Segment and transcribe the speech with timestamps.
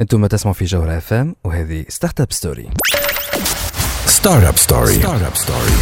[0.00, 2.70] أنتم تسمعوا في جوهرة FM وهذه Startup Story
[4.06, 5.72] Startup Story Startup Story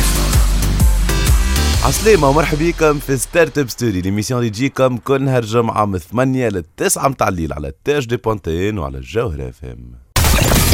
[1.85, 6.63] عسلامة ومرحبا بكم في Startup Story l'émission اللي تجيكم كل نهار جمعة من 8 ل
[6.77, 9.93] 9 متاع الليل على تاج دي بونتين وعلى الجوهرة FM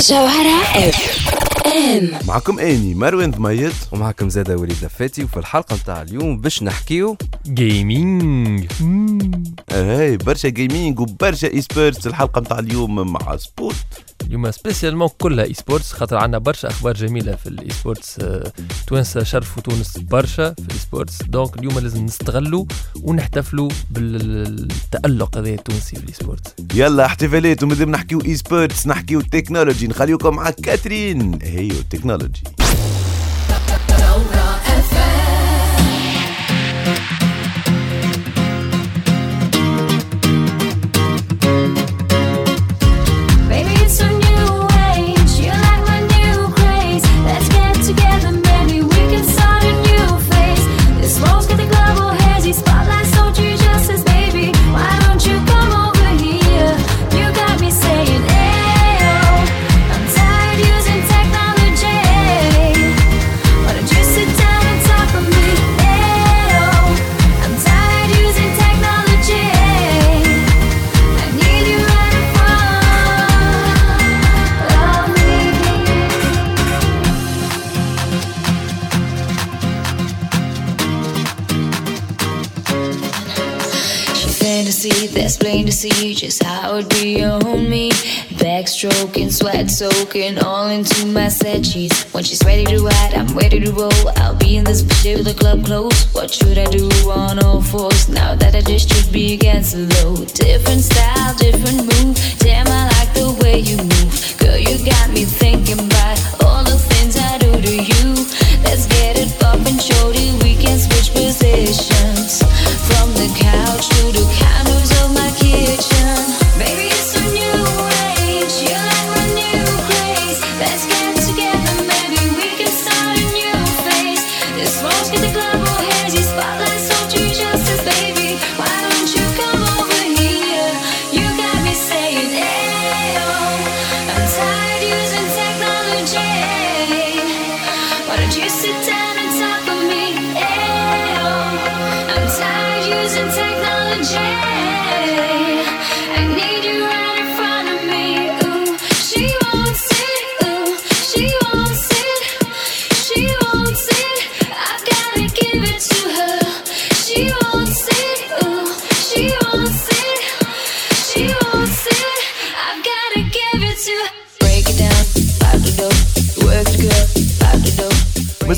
[0.09, 6.63] جوهرة FM معكم إني مروان ضميط ومعكم زاده وليد لفاتي وفي الحلقة نتاع اليوم باش
[6.63, 7.17] نحكيو
[7.47, 8.67] gaming
[9.73, 13.75] هاي برشا gaming وبرشا e-sports الحلقة متاع اليوم مع سبوت
[14.27, 18.53] اليوم spécialement كلها e-sports خاطر عندنا برشا أخبار جميلة في ال e-sports آه،
[18.87, 22.65] توانسه شرفوا تونس برشا في ال e-sports donc اليوم لازم نستغلوا
[23.03, 30.37] ونحتفلوا بالتألق هذا التونسي في ال e-sports يلا احتفالات ومادام نحكيو e-sports نحكيو تكنولوجي نخليكم
[30.37, 31.39] مع كاترين.
[31.43, 32.43] هي التكنولوجي
[91.29, 91.59] my set.
[92.13, 94.09] When she's ready to ride, I'm ready to roll.
[94.17, 96.07] I'll be in this bitch till the club close.
[96.15, 99.85] What should I do on all fours now that I just should be against the
[99.97, 100.17] low?
[100.25, 102.17] Different style, different move.
[102.39, 104.13] Damn, I like the way you move.
[104.39, 105.88] Girl, you got me thinking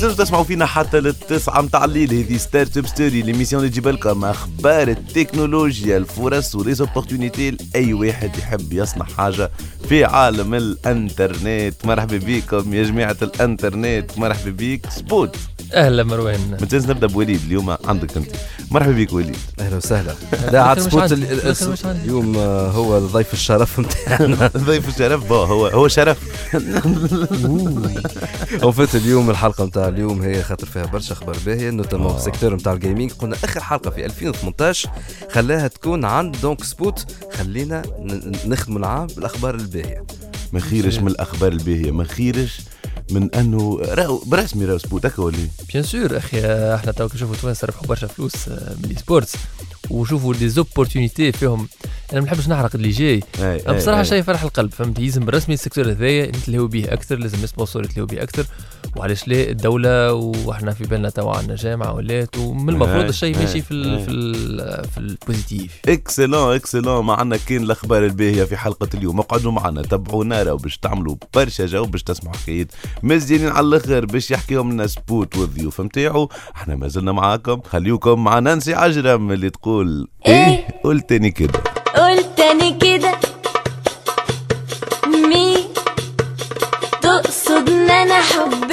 [0.01, 2.13] مازالوا تسمعوا فينا حتى للتسعة متاع الليل.
[2.13, 8.37] هذه Startup Story l'émission اللي تجيب لكم أخبار التكنولوجيا الفرص و les opportunités لأي واحد
[8.37, 9.51] يحب يصنع حاجة
[9.89, 11.73] في عالم الإنترنت.
[11.85, 14.17] مرحبا بكم يا جماعة الإنترنت.
[14.17, 15.35] مرحبا بيك سبوت.
[15.73, 16.39] أهلا مروان.
[16.51, 18.27] ما تنسى نبدأ بوليد اليوم عندك أنت.
[18.71, 19.35] مرحبا بيك وليد.
[19.59, 20.15] أهلا وسهلا.
[20.53, 21.11] لا عاد سبوت.
[21.85, 26.17] اليوم آه، هو ضيف الشرف نتاعنا ضيف الشرف؟ بو هو هو شرف.
[28.63, 32.53] وفات اليوم الحلقة نتاع اليوم هي خاطر فيها برشا أخبار باهية notamment في ال secteur
[32.55, 34.89] نتاع ال gaming قلنا آخر حلقة في 2018
[35.31, 37.05] خلاها تكون عند donc سبوت.
[37.33, 40.03] خلينا ن- نخدموا العام بالأخبار الباهية.
[40.53, 42.61] ما خيرش من الأخبار الباهية ما خيرش
[43.11, 45.37] من أنه راهو برسمي راهو سبوت هكا ولا؟
[45.73, 46.39] bien sûr أخي
[46.75, 49.35] إحنا تو نشوفوا توانسه ربحوا برشا فلوس آه، من e-sports
[49.89, 51.67] وشوفوا des opportunités فيهم.
[52.13, 53.23] أنا ما نحبش نحرق اللي جاي.
[53.77, 54.03] بصراحة.
[54.03, 58.23] شيء فرح القلب فهمت؟ يلزم بالرسمي secteur هذايا نتلهوا به أكثر لازم sponsors يتلهوا به
[58.23, 58.45] أكثر.
[58.95, 63.71] وعلاش لا؟ الدولة وإحنا في بالنا تو عندنا جامعة ولات ومن المفروض الشيء ماشي في
[63.71, 64.03] ال أي.
[64.05, 65.71] في ال في ال positif.
[65.87, 67.05] Excellent excellent.
[67.05, 69.19] معنا كاين الأخبار الباهية في حلقة اليوم.
[69.19, 72.67] اقعدوا معنا تبعونا راهو باش تعملوا برشا جو باش تسمعوا حكايات
[73.03, 77.61] مزيانين على الآخر باش يحكيهم لنا Spot والضيوف نتاعو إحنا ما زلنا معاكم.
[77.61, 80.67] خليوكم مع نانسي عجرم اللي تقول إيه.
[80.83, 81.59] قلت تاني كده.
[81.95, 83.11] قلت تاني كده.
[85.07, 85.57] مين
[87.01, 88.70] تقصد ان أنا حبنا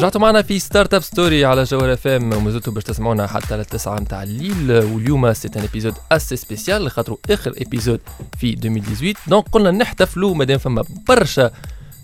[0.00, 4.00] رجعتوا معنا في Start Up Story على جوهر FM وما زلتوا باش تسمعونا حتى للتسعة
[4.00, 4.72] متاع الليل.
[4.72, 8.00] واليوم c'est un épisode assez spécial خاطر آخر épisode
[8.38, 10.34] في 2018 donc قلنا نحتفلوا.
[10.34, 11.50] مادام فما برشا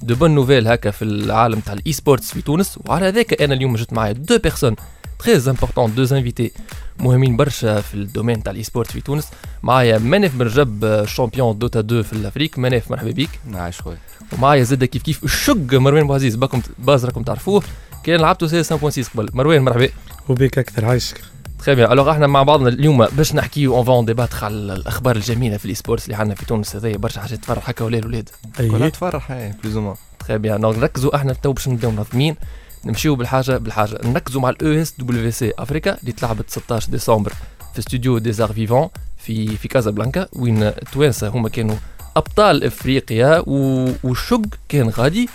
[0.02, 2.78] de bonnes nouvelles هكا في العالم تاع ال e-sports في تونس.
[2.86, 4.76] وعلى هذاك أنا اليوم جبت معايا deux personnes
[5.18, 6.52] très importantes deux invités
[6.98, 9.28] مهمين برشا في ال domaine تاع ال e-sport في تونس.
[9.62, 13.30] معايا مناف بن رجب champion Dota 2 في ال Afrique مناف مرحبا بيك.
[13.54, 13.98] عايش خويا
[14.32, 17.62] ومعايا زاد كيف كيف الشق مروان بوعزيز باكم باز راكم تعرفوه.
[18.06, 19.88] كان لعبتوا سي 5.6 قبل مروان مرحبا.
[20.28, 21.20] وبيك أكثر عايشك.
[21.58, 25.56] تخي بيان الوغ إحنا مع بعضنا اليوم باش نحكيو اون فون ديباتر على الأخبار الجميلة
[25.56, 26.76] في الاي سبورتس اللي عندنا في تونس.
[26.76, 30.60] هذايا برشا حاجات تفرح هكا ولا الولاد كلها اي تفرح هاي بلوز أو تخي بيان
[30.60, 32.36] نركزوا أحنا تو باش نبداو منظمين
[32.84, 33.98] نمشيو بالحاجة بالحاجة.
[34.04, 37.32] نركزوا مع الاو إس دبليو سي أفريكا اللي تلعبت 16 ديسمبر
[37.72, 38.88] في استوديو ديزار فيفون
[39.18, 41.76] في في كازابلانكا وين التوانسه هما كانوا
[42.16, 45.28] أبطال إفريقيا و- والشق كان غادي.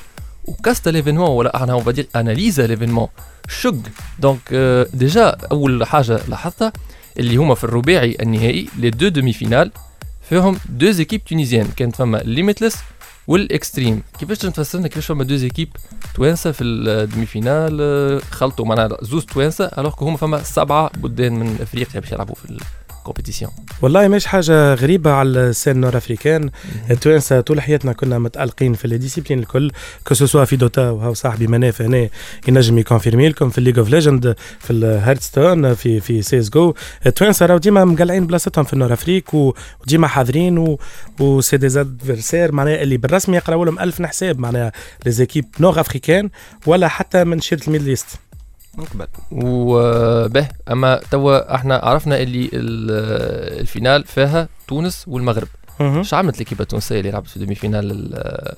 [0.45, 3.07] وكاستا l'événement ولا إحنا on va dire analyse l'événement.
[3.49, 3.75] شق.
[4.19, 4.53] donc
[4.94, 6.73] déjà أول حاجة لاحظتها
[7.19, 9.71] اللي هما في الرباعي النهائي les deux demi-finales
[10.29, 12.75] فيهم deux équipes tunisiennes كانت فما Limitless
[13.27, 15.69] وال Extreme كيفاش تفسر لنا كيفاش فما deux équipes
[16.15, 21.99] توانسة في ال demi-finale خلطوا معناها زوز توانسة alors هما فما سبعة بلدان من أفريقيا
[21.99, 22.57] باش يلعبوا في
[23.06, 23.51] الكومبيتيسيون
[23.81, 26.50] والله مش حاجة غريبة على السين نور أفريكان.
[26.92, 29.71] التوانسه طول حياتنا كنا متألقين في الديسيبلين الكل
[30.07, 32.09] كو سوسوا في دوتا وهو صاحبي مناف هنا
[32.48, 36.74] ينجم يكونفيرمي لكم في الليج اوف ليجند في الهيرتستون في في سيس جو
[37.06, 40.80] التوانسه راهو ديما مقلعين بلاصتهم في النور أفريك و- وديما حاذرين و
[41.19, 44.71] وسي دي ادفيرسير معناها اللي بالرسمي يقراوا لهم ألف حساب معناها
[45.06, 46.30] لي زيكيب نور افريكان
[46.65, 48.07] ولا حتى من شيره الميدل ايست
[48.77, 55.47] من قبل وبه أما توا إحنا عرفنا اللي ال- ال finale فيها تونس والمغرب.
[55.81, 58.56] إيش عملت l'équipe التونسية اللي لعبت في demi-finale ال-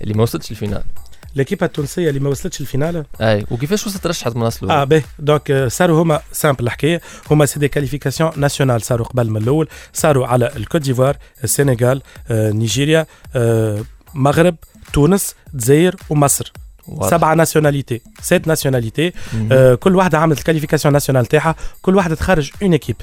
[0.00, 0.82] اللي ما وصلتش ال finale؟
[1.34, 5.02] l'équipe التونسية اللي ما وصلتش ال finale؟ أي وكيفاش وصلت رشحت من أصله؟ آه باهي
[5.18, 9.68] donc آه، صاروا هما simple الحكاية هما c'est des qualifications nationales صاروا قبل من الأول.
[9.92, 13.80] صاروا على الكوت ديفوار السنغال آه، نيجيريا آه،
[14.14, 14.56] مغرب
[14.92, 16.52] تونس الجزائر ومصر.
[17.10, 19.48] سبعه nationalités sept nationalités مهم.
[19.52, 21.54] آه، كل واحدة عملت ال qualification nationale تاعها.
[21.82, 22.96] كل واحدة تخرج une équipe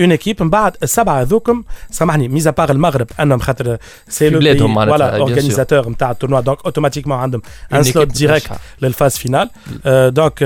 [0.00, 3.78] une équipe من بعد السبعه هذوكم سامحني mis à part المغرب انهم خاطر
[4.08, 5.20] c'est le بلادهم معناتها، ولا bien sûr.
[5.20, 7.42] organisateur نتاع ال tournoi donc automatiquement عندهم
[7.72, 8.50] un slot direct.
[8.82, 9.50] لل phase finale
[10.14, 10.42] donc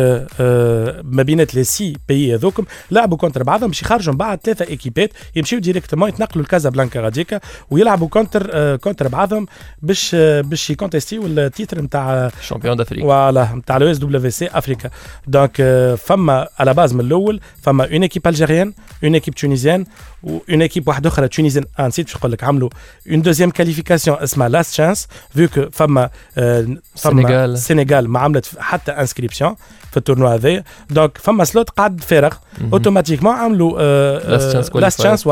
[1.04, 5.07] ما بينات les six pays هذوكم لعبوا contre بعضهم باش يخرجوا من بعد ثلاثة équipes
[5.07, 7.40] ات يمشيو directement يتنقلوا لكازابلانكا غاديكا
[7.70, 9.46] ويلعبوا contre contre بعضهم
[9.82, 14.90] باش باش ي contester يو ال titre نتاع champion d'Afrique voilà نتاع l'ESWC Africa
[15.26, 15.56] donc
[15.98, 18.72] فما على base من الأول فما une équipe algérienne
[19.04, 19.84] une équipe tunisienne
[20.22, 22.68] و une équipe واحدة أخرى tunisienne آه نسيت باش نقول لك عملوا
[23.10, 27.50] une deuxième qualification اسمها last chance vu que فما فما السنغال.
[27.52, 29.54] السنغال ما عملت حتى inscription
[29.90, 32.32] في ال tournoi هذايا donc فما slot قاعد فارغ
[32.72, 33.78] automatiquement عملوا
[34.74, 35.02] last.
[35.02, 35.28] chance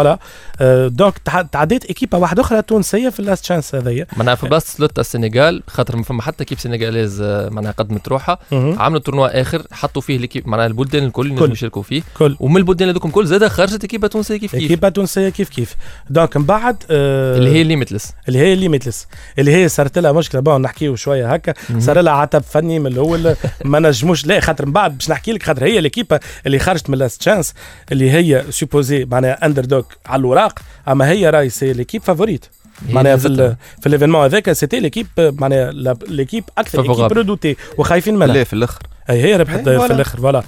[0.61, 4.47] آه، donc تع- تعديت équipe واحدة أخرى تونسيه في ال last chance هذايا معناها في
[4.49, 8.39] بلاصه slot السنغال خاطر ما فما حتى équipe sénégalaise معناها قدمت روحها.
[8.53, 12.89] عملوا tournoi اخر حطوا فيه les équipes معناها البلدان الكل يشاركوا فيه كل ومن البلدان
[12.89, 15.75] هذوكم الكل زاد خرجت équipe تونسية كيف كيف؟ équipe تونسية كيف كيف؟
[16.11, 19.07] donc من بعد آه، اللي هي Limitless اللي هي Limitless
[19.39, 20.41] اللي هي صارت لها مشكلة.
[20.41, 21.55] bon نحكيو شوية هكا.
[21.79, 23.37] صار لها عتب فني من الأول.
[23.65, 26.99] ما نجموش لا خاطر من بعد باش نحكي لك خاطر هي l'équipe اللي خرجت من
[26.99, 27.55] last chance
[27.93, 30.59] اللي هي supposée معناها underdog على الوراق.
[30.89, 32.45] أما هي راهي c'est l'équipe favorite
[32.91, 35.73] معناها في في ال événement هذاك c'était l'équipe معناها
[36.09, 37.01] l'équipe أكثر Favorable.
[37.01, 38.27] équipe redoutée وخايفين منها.
[38.27, 38.83] لا في الآخر.
[39.11, 39.87] أي هي ربحت أي، في.
[39.87, 40.43] الآخر voilà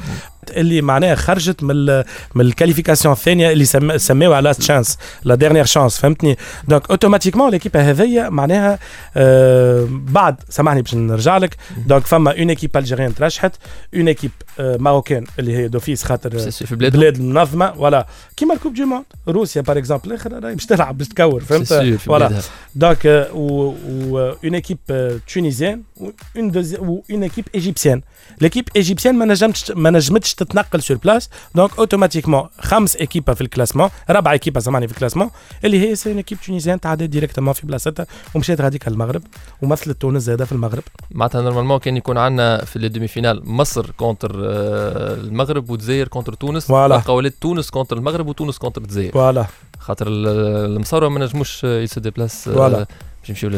[0.51, 1.87] اللي معناها خرجت من
[2.35, 6.37] من ال qualification الثانية اللي سم- سميوها last chance la dernière chance فهمتني؟
[6.69, 8.79] donc automatiquement l'équipe هذيا معناها
[9.17, 11.57] آه بعد سامحني باش نرجع لك.
[11.87, 13.53] donc فما une équipe algérienne ترشحت
[13.95, 18.85] une équipe آه marocaine اللي هي d'office خاطر بلاد منظمه ولا كيما ال Coupe du
[18.87, 22.41] monde روسيا par exemple الآخر راهي باش تلعب باش تكور فهمت؟ voilà
[22.75, 23.75] donc ou
[26.37, 28.01] une, deuxi- ou une équipe égyptienne.
[28.45, 33.45] L'équipe égyptienne ما نجمتش ما نجمتش تتنقل sur place donc automatiquement خمس équipes في ال
[33.45, 35.31] classement ربع équipes سامحني في ال classement
[35.65, 39.23] اللي هي c'est une équipe tunisienne تعدت directement في بلاصتها ومشات غاديك المغرب
[39.63, 40.83] ومثلت تونس زاده في المغرب.
[41.11, 46.67] معناتها normalement كان يكون عندنا في ال demi-finale مصر contre آه، المغرب والجزائر contre تونس.
[46.67, 46.97] voilà.
[46.97, 49.13] بقى ولات تونس contre المغرب وتونس contre الجزائر.
[49.13, 49.47] voilà
[49.79, 50.27] خاطر ال-
[50.77, 52.87] المصاروة ما نجموش se déplacer voilà.
[53.21, 53.51] باش يمشيو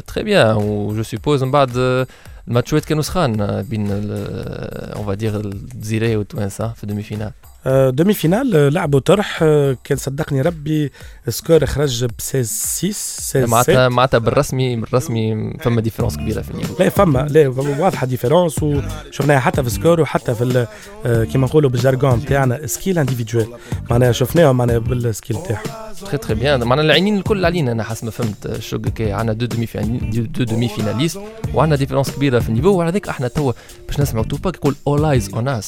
[0.00, 2.06] très bien و je suppose من بعد
[2.48, 7.32] الماتشوات كانوا سخان بين on va dire الجزائريه والتوانسه في ال demi-finale
[7.66, 10.92] demi-finale آه، لعبوا طرح آه، كان صدقني ربي
[11.28, 16.53] score خرج ب 16 6 16 معناتها معناتها بالرسمي بالرسمي فما différence كبيرة في ال
[16.53, 17.48] niveau لا فما لا
[17.78, 20.66] واضحة différence وشفناها حتى في ال score وحتى في
[21.06, 23.46] آه، كيما نقولوا بال jargon نتاعنا skill individuel
[23.90, 28.04] معناها شفناهم معناها بال skill نتاعهم très très bien معناها العينين الكل علينا أنا حسب
[28.04, 29.66] ما فهمت الشوق كي عندنا deux demi
[30.10, 31.20] deux demi-finalistes
[31.54, 32.68] وعندنا différence كبيرة في ال niveau.
[32.68, 33.52] وعلى ذاك إحنا توا
[33.86, 35.60] باش نسمعوا توباك يقول اول ايز اون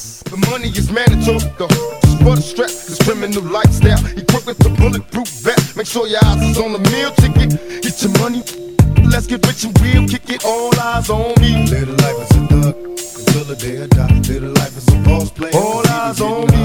[2.29, 4.02] اس The is strap, this criminal lifestyle.
[4.23, 5.76] Equipped with the bulletproof vest.
[5.76, 7.50] Make sure your eyes is on the meal ticket.
[7.85, 8.43] Get your money.
[9.12, 10.41] Let's get rich and we'll kick it.
[10.45, 11.50] All eyes on me.
[11.73, 12.75] Live the life as a thug
[13.21, 14.14] until the day I die.
[14.29, 15.55] Live the life as a boss player.
[15.62, 16.64] All eyes on me.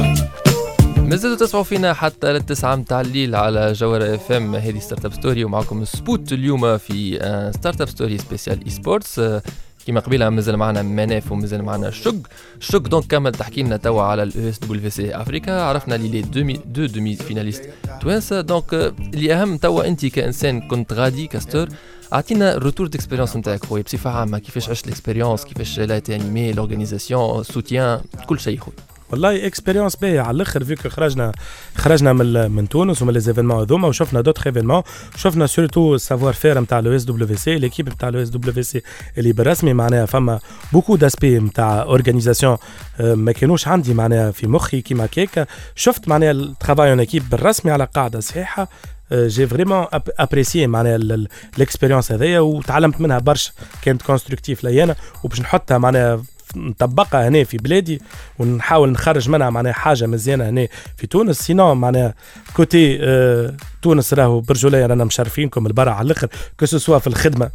[1.09, 5.43] مازالوا تسمعوا فينا حتى للتسعة متاع الليل على جوهرة اف ام هذه ستارت اب ستوري
[5.43, 9.41] ومعكم سبوت اليوم في آه، ستارت اب ستوري سبيسيال اي سبورتس آه،
[9.87, 12.15] كيما قبيلة مازال معنا مناف ومازال معنا الشق
[12.57, 15.61] الشق donc كمل تحكي لنا توا على ال OSWC Africa.
[15.61, 17.69] عرفنا les les demi deux demi-finalistes
[18.01, 18.41] توانسة.
[18.41, 21.67] donc اللي أهم توا أنت كإنسان كنت غادي casteur
[22.13, 24.39] أعطينا ال retour d'expérience نتاعك خويا بصفة عامة.
[24.39, 28.77] كيفاش عشت ال expérience كيفاش لا animé l'organisation soutien كل شيء خويا.
[29.11, 30.21] والله expérience باهية.
[30.21, 31.31] على الأخر فيك خرجنا
[31.75, 34.81] خرجنا من من تونس ومن les événements هذوما وشفنا d'autres événements
[35.15, 38.81] شفنا surtout savoir-faire نتاع l'OSWC l'équipe نتاع لو اس دبليو سي
[39.17, 40.39] اللي بالرسمي معناها فما
[40.73, 42.57] beaucoup d'aspects نتاع organisation
[42.99, 45.45] ما كانوش عندي معناها في مخي كيما كيكا
[45.75, 48.69] شفت معناها ال travail en équipe بالرسمي على قاعدة صحيحة.
[49.11, 49.85] j'ai vraiment
[50.19, 53.51] apprécié معناها ال expérience هذيا وتعلمت منها برشا.
[53.81, 56.23] كانت constructive ليانا وباش نحطها معناها
[56.55, 58.01] نطبقها هنا في بلادي
[58.39, 61.39] ونحاول نخرج منها معناها حاجة مزيانة هنا في تونس.
[61.39, 62.13] سينو معناها
[62.55, 66.27] كوتي آه تونس راهو برجولية رانا مشرفينكم البرع على الآخر.
[66.59, 67.49] كو سوا في الخدمة.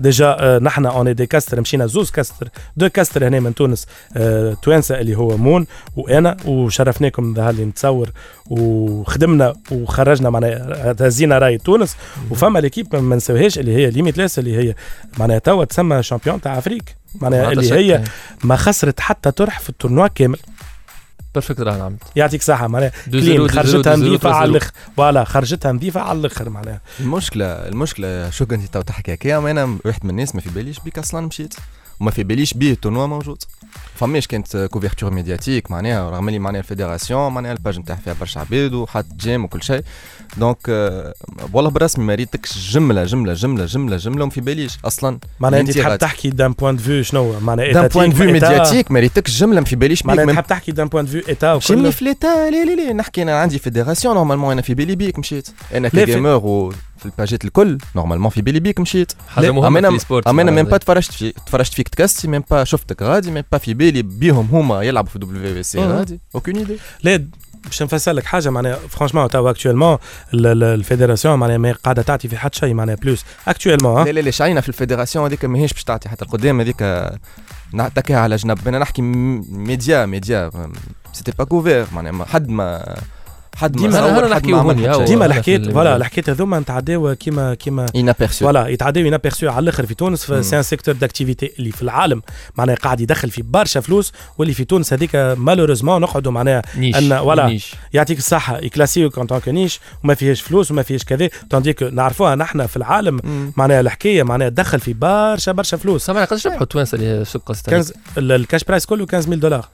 [0.00, 3.86] ديجا آه نحن اوني دي كاستر مشينا زوز كاستر دو كاستر هنا من تونس
[4.16, 8.10] آه توانسة اللي هو مون وأنا وشرفناكم ظهر لي نتصور
[8.50, 11.96] وخدمنا وخرجنا معناها هزينا رأي تونس.
[12.30, 14.74] وفما ليكيب ما نسويهاش اللي هي ليميتليس اللي هي
[15.18, 16.96] معناها توا تسمى شامبيون تاع أفريك.
[17.14, 18.04] معناها اللي هي
[18.44, 20.38] ما خسرت حتى طرح في التورنوا كامل.
[21.34, 24.50] بيرفكت راه عملت يعطيك صحه معناها كلين خرجتها دو على.
[24.50, 24.70] الآخر.
[24.96, 26.80] فوالا خرجتها نظيفه على الآخر معناها.
[27.00, 30.98] المشكلة المشكلة شو كنت تو تحكي هكايا أنا واحد من الناس ما في باليش بيك
[30.98, 31.54] أصلا مشيت.
[32.04, 33.42] وما في باليش بيه التورنوا موجود.
[33.94, 38.74] فماش كانت كوفرتور ميدياتيك معناها رغم اللي معناها الفيدراسيون معناها الباج نتاع فيها برشا عباد
[38.74, 39.80] وحط جيم وكل شيء.
[40.36, 41.14] دونك آه،
[41.52, 45.18] والله بالرسمي ما ريتكش جملة جملة جملة جملة جملة وما في باليش أصلا.
[45.40, 45.96] معناها أنت تحب.
[45.98, 49.76] تحكي دان بوان فيو شنو؟ معناها دان بوان فيو ميدياتيك ما ريتكش جملة ما في
[49.76, 53.22] باليش معناها تحب تحكي دان بوان فيو ايتا وكل في ليتا لا لا لا نحكي
[53.22, 55.48] أنا عندي فيدراسيون نورمالمون أنا في بالي بيك مشيت.
[55.74, 56.04] أنا لا،
[57.04, 57.78] في- الباجات الكل.
[57.96, 59.12] نورمالمون في بالي بيك مشيت.
[59.28, 60.26] حاجة مهمه في أنا السبورت.
[60.26, 63.58] اما أنا ميم با تفرجت فيك تفرجت فيك تكستي ميم با شفتك غادي ميم با
[63.58, 65.86] في بالي بيهم هما يلعبوا في دبليو سي مم.
[65.92, 66.20] غادي.
[66.34, 67.26] اوكين ايدي لا
[67.64, 69.98] باش نفسر لك حاجة معناها فرانشمون توا اكتويلمون
[70.34, 74.60] الفيدراسيون معناها ما قاعدة تعطي في حد شيء معناها بلوس اكتويلمون لا لا لا شعينا
[74.60, 77.10] في الفيدراسيون هذيك ماهيش باش تعطي حتى القدام هذيك
[77.72, 78.68] نعتكها على جنب.
[78.68, 80.50] أنا نحكي ميديا ميديا
[81.12, 82.96] سيتي با كوفير معناها ما- حد ما
[83.56, 84.98] حد ما ديما حد ما عمل حتى هاو.
[84.98, 85.06] شيء.
[85.06, 87.86] ديما الحكايات ال- فوالا الحكايات هذوما نتعداو كيما كيما
[88.44, 90.32] فوالا يتعداو ينابيرسيو على الآخر في تونس.
[90.32, 92.22] سي ان سيكتور داكتيفيتي اللي في العالم
[92.56, 96.62] معناها قاعد يدخل في برشا فلوس واللي في تونس هذيك مالوريزمون نقعدوا معناها
[97.20, 97.46] ولا.
[97.46, 102.34] نيش يعطيك الصحة يكلاسيو كون طونك نيش وما فيهاش فلوس وما فيهاش كذا تونديك نعرفوها
[102.34, 103.20] نحن في العالم.
[103.56, 107.24] معناها الحكاية معناها دخل في برشا برشا فلوس سامع قداش ربحوا التوانسة اللي
[108.18, 109.68] ال- الكاش برايس كله 15000 دولار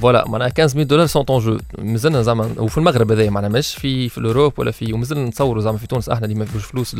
[0.00, 4.08] فوالا معناها 15000 دولار سون اون جو مازلنا زعما وفي المغرب هذايا معناها مش في
[4.08, 6.96] في الأوروب ولا في ومازلنا نتصوروا زعما في تونس إحنا اللي ما فيهوش فلوس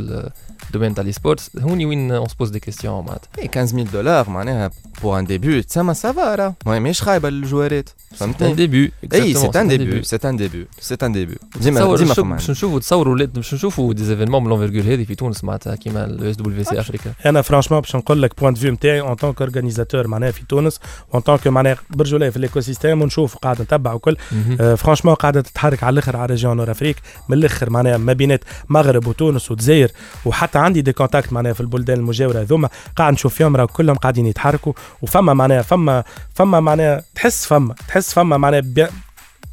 [0.67, 3.29] الدومين تاع لي سبورتس هوني وين اون سبوز دي كيستيون معناتها.
[3.39, 4.71] اي 15000 دولار معناها
[5.03, 6.55] بور ان ديبي تسمى سافا راه.
[6.67, 7.89] ماهيش خايبة للجوارات.
[7.89, 11.97] سي ان فهمتني ديبي اي سي ان ديبي سي ان ديبي سي ان ديبي ديما
[11.97, 15.75] ديما باش نشوفوا تصوروا ولاد- باش نشوفوا دي زيفينمون من لونفيرغول هذه في تونس معناتها
[15.77, 19.01] كيما الاو اس دبليو سي افريكا أنا franchement باش نقول لك point de vue نتاعي
[19.01, 20.81] en tant que organisateur معناها في تونس
[21.13, 24.17] و en tant que معناها برجوليه في ال écosystème ونشوف قاعد نتبع وكل.
[24.61, 26.97] آه، franchement قاعدة تتحرك على الآخر على région nord-Afrique
[27.29, 29.91] من الآخر معناها ما بينات مغرب وتونس والجزائر
[30.25, 34.27] وحتى عندي des contacts معناها في البلدان المجاورة هذوما قاعد نشوف فيهم راهو كلهم قاعدين
[34.27, 34.73] يتحركوا.
[35.03, 36.05] وفما معناها فما
[36.35, 38.63] فما معناها تحس فما تحس فما معناها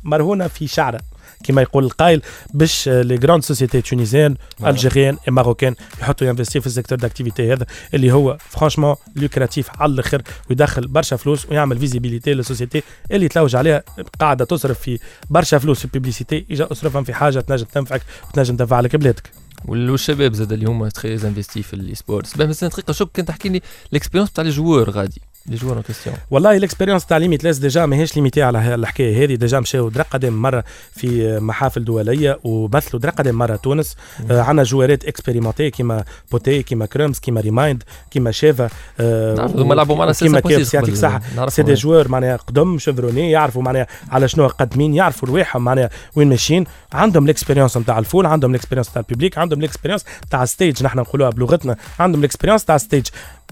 [0.04, 1.00] مرهونة في شعره
[1.48, 2.22] كما يقول القائل
[2.54, 8.38] باش les grandes sociétés tunisiennes الجيريان ماروكان يحطوا ينفستي في السيكتور داكتيفيتي هذا اللي هو
[8.50, 13.84] فرانشمون لوكراتيف على الأخر ويدخل برشا فلوس ويعمل فيزيبيليتي للسوسيتي اللي تلوج عليها
[14.20, 15.00] قاعدة تصرف في
[15.30, 19.32] برشا فلوس في البيبليسيتي إجا أصرفهم في حاجة تنجم تنفعك وتنجم تنفع لك بلادك.
[19.66, 23.50] والشباب زاد اللي هما تخي انفستي في الاي سبورتس باه مثلا دقيقه شوف كان تحكي
[23.50, 23.62] لي
[23.92, 25.22] الاكسبيرونس تاع الجوار غادي.
[25.48, 29.36] لي جوار كيستيون والله الاكسبيريونس تاع ليميت لاس ديجا ماهيش ليميتي على الحكاية هذه.
[29.36, 33.96] ديجا مشاو درا قدام مرة في محافل دولية وبثلوا درا قدام مرة تونس.
[34.32, 39.96] آه عندنا جوارات اكسبيريمونتي كيما بوتي كيما كرمز كيما ريمايند كيما شيفا آه هذوما لعبوا
[39.96, 41.74] معنا كيما بوسيس يعطيك نعرفهم سي دي.
[41.74, 46.66] جوار معناها قدم شفروني يعرفوا معناها على شنو قادمين يعرفوا رواحهم معناها وين ماشيين.
[46.94, 51.78] عندهم الاكسبيريونس نتاع الفول عندهم الاكسبيريونس تاع الببليك عندهم الاكسبيريونس تاع الستيج نحن نقولوها بلغتنا.
[52.00, 53.08] عندهم الاكسبيريونس تاع الستيج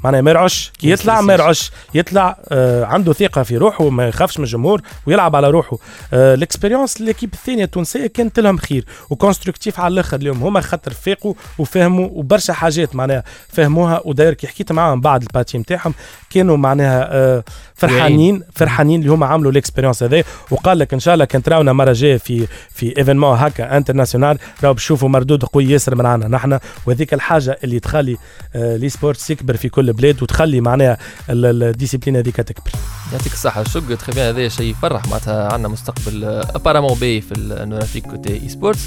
[0.06, 4.40] معناها ما يرعش كي يطلع ما يرعش يطلع آه عنده ثقة في روحه ما يخافش
[4.40, 5.78] من الجمهور ويلعب على روحه.
[6.14, 10.44] آه ال expérience l'équipe الثانية التونسية كانت لهم خير و constructive على الآخر اليوم.
[10.44, 14.02] هما خاطر فاقوا وفهموا وبرشا حاجات معناها فهموها.
[14.06, 15.94] وداير كي حكيت معاهم بعد ال partie نتاعهم
[16.30, 17.44] كانوا معناها آه
[17.76, 20.24] فرحانين فرحانين اللي هما عملوا ال expérience هذا.
[20.52, 24.74] وقال لك إن شاء الله كان تراونا مرة جاية في في événement هكا international راهو
[24.74, 26.60] بشوفوا مردود قوي ياسر من عنا نحن.
[26.86, 28.18] وهذيك الحاجة اللي تخلي
[28.56, 30.98] آه l'esports يكبر في كل بلاد وتخلي معناها
[31.30, 32.72] ال- ال- ال discipline هذيك تكبر
[33.14, 36.24] يعطيك الصحة Chakib, très bien هذا شيء يفرح معناتها عندنا مستقبل
[36.56, 38.80] apparemment باهي في النوغافيك côté e-sports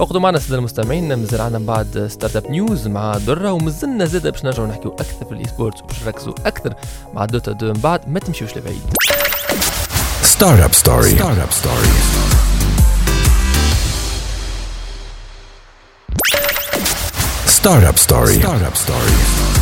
[0.00, 4.44] اخذوا معنا الساده المستمعين مازال عندنا من بعد Startup News مع درة ومازلنا زادة باش
[4.44, 6.74] نرجعوا نحكيو أكثر في ال e-sports وباش نركزوا أكثر
[7.14, 8.80] مع Dota 2 من بعد ما تمشيوش لبعيد
[10.36, 11.12] Startup Story.
[11.18, 11.90] Startup Story.
[17.46, 18.38] Startup Story.
[18.40, 19.55] Startup Story.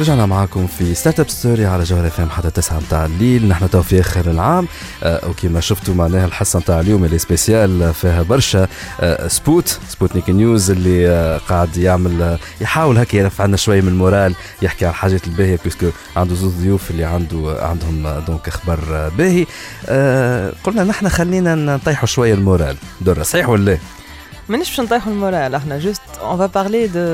[0.00, 4.00] رجعنا معاكم في Startup Story على جوهرة FM حتى 9 متاع الليل نحن تو في
[4.00, 4.68] اخر العام.
[5.02, 8.68] آه وكما شفتوا معناها الحصة متاع اليوم spéciale فيها برشا
[9.00, 13.88] آه سبوت سبوتنيك news اللي آه قاعد يعمل آه يحاول هكا يرفع لنا شوية من
[13.88, 18.48] ال moral يحكي على الحاجات الباهية puisque عنده زوز ضيوف اللي عنده عندهم آه، donc
[18.48, 19.46] أخبار آه، باهي.
[19.86, 22.76] آه قلنا نحن خلينا نطيحوا شوية ال moral.
[23.00, 23.78] درة صحيح ولا لا؟
[24.50, 27.06] مانيش باش ال moral إحنا juste on va parler de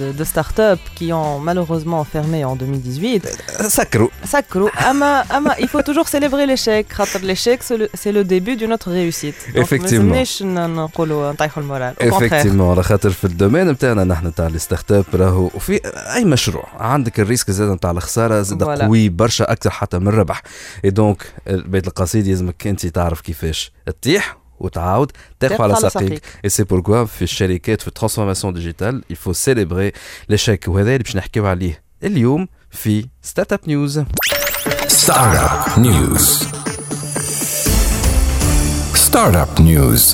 [0.00, 3.28] de, de start-up qui ont malheureusement fermé en 2018
[3.66, 6.92] سكروا سكروا اما اما il faut toujours célébrer l'échec.
[6.92, 7.62] خاطر l'échec
[7.94, 9.56] c'est le, début d'une autre réussite.
[9.56, 10.12] Effectivement.
[10.12, 11.94] ما ن- نقولوا نطيحوا المورال.
[12.00, 15.80] Effectivement على خاطر في ال domaine نتاعنا نحن تاع ال start-up راهو وفي
[16.14, 16.66] أي مشروع.
[16.80, 18.62] عندك ال risque زاد نتاع الخسارة زاد.
[18.62, 20.42] قوي برشا أكثر حتى من الربح.
[20.84, 24.41] اي donc بيت القصيد يلزمك أنت تعرف كيفاش تطيح.
[24.62, 29.32] وتعاود تاخذ على ساقيك et c'est pourquoi في الشركات في ال transformation digitale il faut
[29.32, 29.92] célébrer
[30.28, 34.02] l'échec وهذا اللي باش نحكيو عليه اليوم في Startup News
[35.06, 36.24] Startup News.
[39.06, 40.04] Startup News.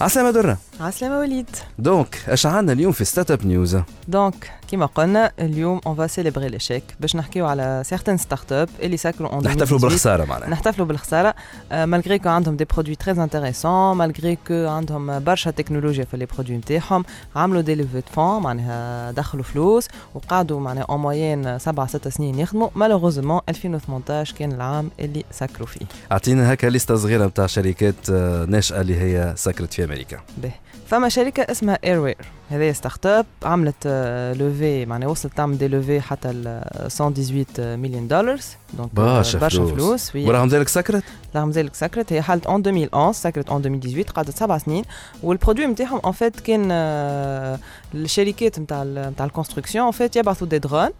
[0.00, 1.46] عسلامة درة عسلامة وليد
[1.78, 6.82] donc اش عندنا اليوم في Startup News donc كيما قلنا اليوم on va célébrer l'échec
[7.00, 10.48] باش نحكيو على certaines start-up اللي سكروا en 2018 نحتفلوا بالخسارة معناها.
[10.48, 11.34] نحتفلوا بالخسارة.
[11.72, 16.56] malgré que عندهم des produits très intéressants malgré que عندهم برشا تكنولوجيا في les produits
[16.56, 17.04] نتاعهم
[17.36, 22.38] عملوا des levées de fonds معناها دخلوا فلوس وقعدوا معناها اون موين سبعة ست سنين
[22.38, 22.68] يخدموا.
[22.74, 25.86] malheureusement 2018 كان العام اللي سكروا فيه.
[26.12, 30.20] أعطينا هكا ليسته صغيرة نتاع شركات آه، ناشئة اللي هي سكرت في أمريكا.
[30.42, 30.52] باهي.
[30.90, 32.16] فما شركة اسمها Airware
[32.48, 36.62] هذه start-up عملت آه، levée معناها وصلت تعمل des levées حتى ل
[37.00, 38.40] 118 مليون دولار
[38.72, 40.16] donc آه، برشا فلوس.
[40.16, 41.02] ورغم ذلك سكرت؟
[41.36, 42.12] رغم ذلك سكرت.
[42.12, 44.84] هي حالت en 2011 سكرت en 2018 قعدت سبع سنين.
[45.22, 47.58] وال produit نتاعهم en fait كان آه،
[47.94, 50.90] الشركات نتاع نتاع ال construction en fait يبعثوا des drones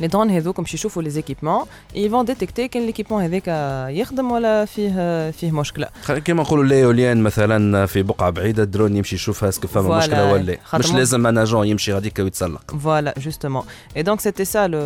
[0.00, 3.48] les drones هذوك باش يشوفوا les équipements ils vont détecter كان l'équipement هذاك
[3.96, 9.14] يخدم ولا فيه فيه مشكله خلينا كيما نقولوا l'éolienne مثلا في بقعة بعيدة الدرون يمشي
[9.14, 9.98] يشوفها est-ce que فما voilà.
[9.98, 10.56] مشكلة ولا لا.
[10.64, 13.64] خاطر مش مم- لازم un agent يمشي غاديك ويتسلق Voilà, justement.
[13.96, 14.82] Et donc, c'était ça le,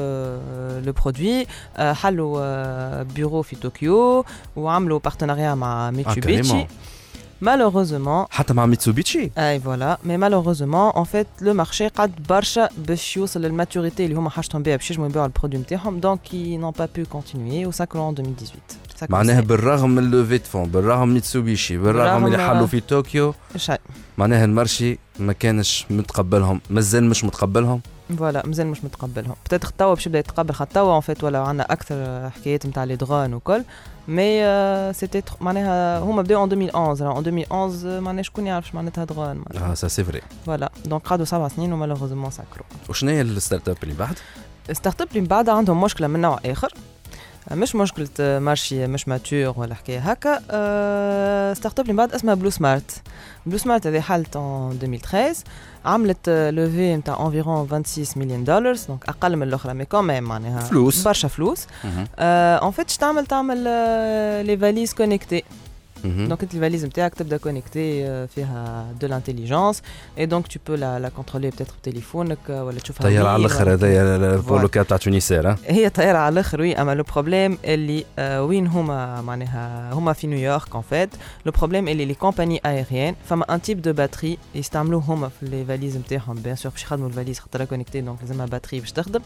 [0.87, 1.47] le produit.
[1.79, 4.25] Euh, حلوا euh, bureau في طوكيو
[4.57, 6.55] وعملوا partenariat مع Mitsubishi.
[7.41, 7.45] Carrément.
[7.45, 13.17] Malheureusement, حتى مع ميتسوبيتشي اي voilà mais malheureusement en fait le marché قد برشا باش
[13.17, 16.57] يوصل لل maturité اللي هما حاجتهم بها باش ينجموا يبيعوا ال produit نتاعهم donc qui
[16.57, 18.55] n'ont pas pu continuer وساكروا en 2018
[18.97, 19.47] ساكروا معناها سنة.
[19.47, 23.81] بالرغم من levée de fonds بالرغم من ميتسوبيشي بالرغم اللي بالرغم- حلوا في طوكيو شيء
[24.21, 27.81] معناها ال marché ما كانش متقبلهم مازال مش متقبلهم.
[28.19, 29.35] voilà مازال مش متقبلهم.
[29.45, 32.97] peut-être توا باش يبدا يتقبل خاطر توا en fait ولا عندنا أكثر حكايات نتاع les
[32.97, 33.65] drones وكل.
[34.09, 39.45] mais c'était معناها هما بداو en 2011 راه en 2011 معناها شكون يعرف معناتها درون
[39.57, 40.71] آه ça c'est vrai voilà.
[40.85, 44.19] donc قعدوا سبع سنين و malheureusement سكروا وشنو هي ال start-up اللي بعد؟
[44.73, 46.73] start-up اللي من بعد عندهم مشكلة من نوع آخر.
[47.53, 49.99] مش مشكلة marché مش mature ولا حكاية.
[49.99, 53.03] هكا أه start-up اللي بعد اسمها Bluesmart
[53.47, 55.39] Bluesmart هذه حالت en 2013
[55.85, 60.61] عملت levée نتاع environ 26 مليون دولار donc أقل من الأخرى mais quand même معناها
[60.61, 61.03] فلوس.
[61.05, 61.67] برشا فلوس.
[62.19, 63.59] en fait تعمل؟ تعمل
[64.47, 65.45] les valises connectées
[66.05, 69.83] donc انت الفاليز نتاعك تبدا connectée فيها de l'intelligence
[70.19, 74.19] اي donc tu peux la la contrôler peut-être بتليفونك ولا تشوفها طيارة على الأخر هذايا
[74.19, 74.63] bon voilà.
[74.63, 79.21] Le cas تاع Tunisair هي طايره على الأخر oui أما le problème اللي وين هما
[79.21, 81.11] معناها هما في نيويورك en fait
[81.47, 85.65] le problème اللي les compagnies aériennes فما un type de batterie يستعملوه هما في les
[85.65, 86.35] valises نتاعهم.
[86.35, 89.21] bien sûr باش يخدموا الفاليز خاطر connectée donc لازمها batterie باش تخدم.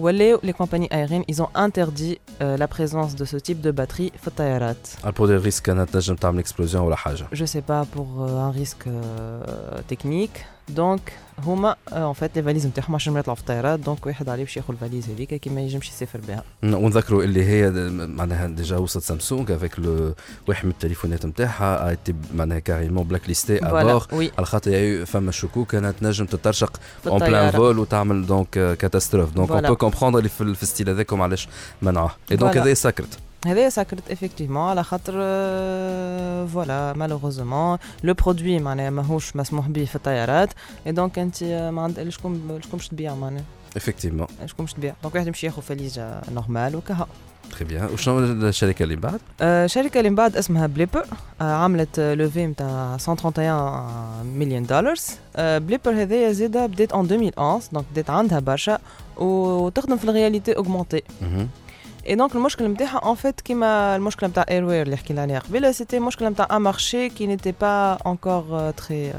[0.00, 0.04] مهم.
[0.04, 4.10] ولاو les compagnies aériennes ils ont interdit euh, la présence de ce type de batterie
[4.20, 7.84] في الطيارات ال bon le risque كانت تنجم تعمل explosion ولا حاجة je sais pas
[7.96, 10.44] pour euh, un risque euh, technique
[10.76, 11.00] donc
[11.46, 14.56] هما en fait les valises نتاعهم عادش ما يطلعوا في الطيارات donc واحد عليه باش
[14.56, 19.50] ياخذ الفاليز هذيك كي ما ينجمش يسافر بها ونذكروا اللي هي معناها déjà وصلت سامسونج
[19.50, 20.14] avec le
[20.48, 24.06] واحد من التليفونات نتاعها était معناها carrément blacklisté à bord.
[24.38, 27.50] على خاطر فما شكوك كانت تنجم تترشق en plein.
[27.50, 29.68] Vol وتعمل donc catastrophe donc on.
[29.68, 31.48] Peut comprendre اللي في الستيل هذاكم علاش
[31.82, 32.56] منعوه donc.
[32.56, 39.68] هذا سكرت هذايا ساكرت effectivement على خاطر آه، voilà malheureusement le produit معناها ماهوش مسموح
[39.68, 40.50] به في الطيارات.
[40.86, 43.44] اي donc انت آه، ما عند شكون شكون باش تبيع معناها؟
[43.76, 47.06] effectivement شكون باش تبيع؟ donc واحد يمشي ياخذ فاليجة normale وكها
[47.50, 51.06] très bien وشنو الشركة اللي بعد؟ آه، شركة اللي من بعد اسمها Blippar
[51.40, 54.94] آه، عملت levée نتاع 131 مليون دولار
[55.36, 58.78] آه، Blippar هذايا زاده بدات en 2011 donc بدات عندها برشا
[59.16, 61.02] وتخدم في ال réalité augmentée
[62.02, 62.08] مهم.
[62.08, 65.98] اي donc المشكل نتاعها en fait كيما المشكلة نتاع Airware اللي حكينا عليها قبيله c'était
[66.00, 69.12] مشكله نتاع un marché qui n'était pas encore très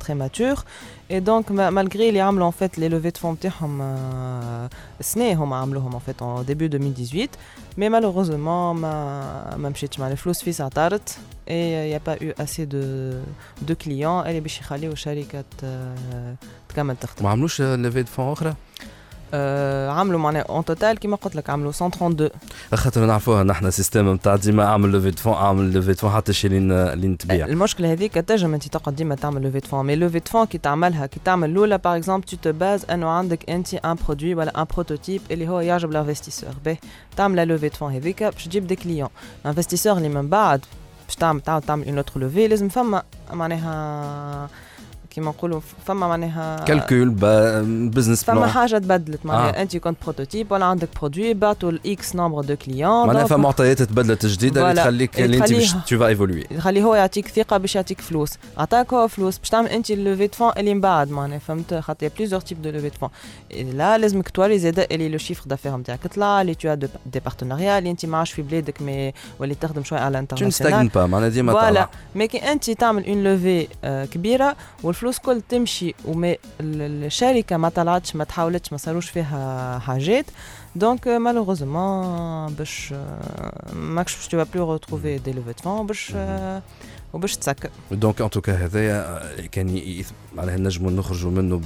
[0.00, 0.56] très mature
[1.10, 4.70] et donc malgré اللي عملوا en fait les levées de fonds نتاعهم آه،
[5.00, 7.28] سنه هما عملوهم en fait en début 2018
[7.78, 12.64] mais malheureusement ما ما مشيتش مع الفلوس في عطارت et y a pas eu assez
[12.64, 12.78] de
[13.62, 16.36] de clients اللي باش يخليو الشركة ت-
[16.68, 18.54] تكمل تخدم ما عملوش levée de fonds أخرى؟
[19.34, 22.30] آه، عملوا معناها en total كيما قلت لك عملوا 132
[22.74, 26.32] خاطر نعرفوها نحن système نتاع ديما اعمل levée de fonds اعمل levée de fonds حتى
[26.32, 27.46] شي لين لين تبيع.
[27.46, 31.20] المشكلة هذيك تنجم انت تقعد ديما تعمل levée fonds mais levée fonds كي تعملها كي
[31.24, 35.20] تعمل الأولى par exemple tu te bases أنه عندك أنت un produit ولا un prototype
[35.30, 36.78] اللي هو يعجب ال investisseur باهي
[37.16, 39.08] تعمل levée de fonds هذيك باش تجيب des clients
[39.44, 40.60] ال investisseur اللي من بعد
[41.06, 44.48] باش تعمل تعاود تعمل une autre levée لازم فما معناها
[45.12, 47.10] كيما نقولوا فما معناها calcul
[47.90, 49.58] business فما حاجة تبدلت معناها آه.
[49.58, 49.62] آه.
[49.62, 53.82] انت كنت prototype ولا عندك produit بعتوا ال x nombre de clients معناها فما معطيات
[53.82, 54.82] تبدلت جديدة اللي.
[54.82, 55.72] تخليك اللي أنت باش.
[55.72, 59.68] tu vas évoluer يخلي هو يعطيك ثقة باش يعطيك فلوس عطاك هو فلوس باش تعمل
[59.68, 62.88] أنت ال levée de fonds اللي من بعد معناها فهمت خاطر plusieurs types de levées
[62.88, 63.10] de fonds
[63.76, 67.90] لا لازمك توري زاده اللي le chiffre d'affaires نتاعك طلع اللي t'as des partenariats اللي
[67.90, 71.52] أنت ما عادش في بلادك mais واللي تخدم شوية على تو نستغن با معناها ديما
[71.52, 73.68] voilà mais كي أنت تعمل une levée
[74.12, 80.24] كبيرة والفلوس كل تمشي وما ال- الشركة ما طلعتش ما تحاولتش ما صاروش فيها حاجات.
[80.76, 86.62] donc malheureusement باش آه، ماكش باش tu peux plus retrouver des levées fonds باش آه،
[87.12, 87.70] وباش تسكر.
[87.90, 90.02] donc en tout cas هذايا كان
[90.34, 91.60] معناها نجموا نخرجوا منه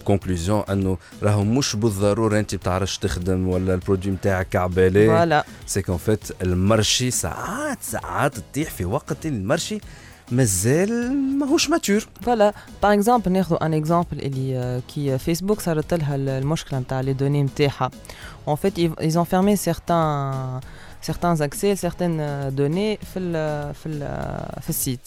[0.00, 5.44] ب conclusion أنه راهو مش بالضرورة أنت بتعرفش تخدم ولا ال produit نتاعك عبالي voilà
[5.66, 9.78] c'est qu'en fait ال marché ساعات ساعات تطيح في وقت ال marché.
[10.30, 12.06] مازال ماهوش mature.
[12.22, 17.00] Voilà par exemple ناخذ un exemple اللي آه، كي فيسبوك صارت لها ال- المشكلة نتاع
[17.00, 17.90] les données نتاعها.
[18.48, 20.60] En fait ils, ils ont fermé certains
[21.10, 22.20] certains accès certaines
[22.58, 23.98] données في ال في ال
[24.62, 25.00] في السيت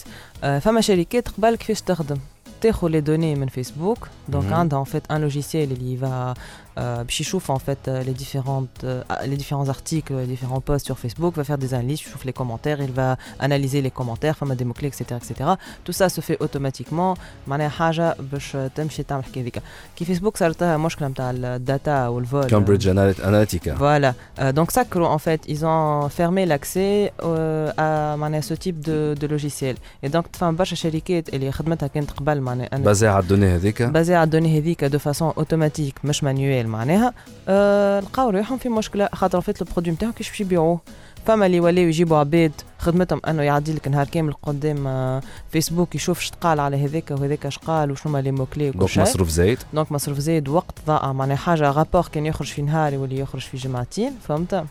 [0.43, 2.17] آه، فما شركات قبل كيفاش تخدم؟
[2.61, 4.53] تاخذ لي دوني من فيسبوك دونك مهم.
[4.53, 6.37] عندها en fait un logiciel اللي va
[6.78, 10.86] euh, باش يشوف en fait euh, les différentes euh, les différents articles les différents posts
[10.86, 14.54] sur Facebook va faire des analyses يشوف les commentaires il va analyser les commentaires فما
[14.54, 15.50] des mots clés etc etc
[15.84, 19.62] tout ça se fait automatiquement معناها حاجه باش تمشي تعمل الحكايه هذيك
[19.96, 24.14] كي فيسبوك صارت لها مشكله نتاع الداتا والفول كامبريدج اناليتيكا Voilà.
[24.38, 29.14] Euh, donc Sacro, en fait, ils ont fermé l'accès euh, à معناها ce type de,
[29.20, 29.76] de logiciel.
[30.02, 33.82] Et donc تفهم برشا شركات اللي خدمتها كانت قبل معناها أنا بازي على الدوني هذيك
[33.82, 37.13] بازي على الدوني هذيك دو فاسون اوتوماتيك مش مانيويل معناها
[37.47, 40.79] آه لقاو روحهم في مشكلة خاطر فات ال produit نتاعهم كيفاش باش يبيعوه.
[41.25, 46.19] فما اللي ولاو يجيبوا عباد خدمتهم أنه يعدي لك نهار كامل قدام آه، فيسبوك يشوف
[46.19, 50.17] شتقال على هذاك وهذاك شقال وشنو هما les mots-clés وكل donc مصروف زايد donc مصروف
[50.17, 54.65] زايد وقت ضاع معناها حاجة rapport كان يخرج في نهار يولي يخرج في جمعتين فهمت؟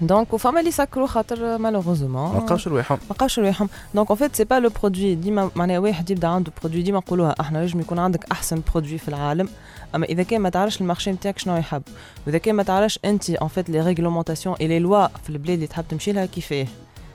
[0.00, 2.98] donc وفما اللي سكروا خاطر malheureusement ما لقاوش رواحهم.
[3.10, 3.68] ما لقاوش رواحهم.
[3.94, 7.34] donc en fait c'est pas le produit ديما معناها واحد يبدأ عنده produit ديما نقولوها
[7.40, 9.48] إحنا نجم يكون عندك أحسن produit في العالم.
[9.94, 11.82] أما إذا كان ما تعرفش ال marché نتاعك شنو يحب.
[12.26, 15.66] وإذا كان ما تعرفش أنت en fait les réglementations et les lois في البلاد اللي
[15.66, 16.66] تحب تمشي لها كيفاه.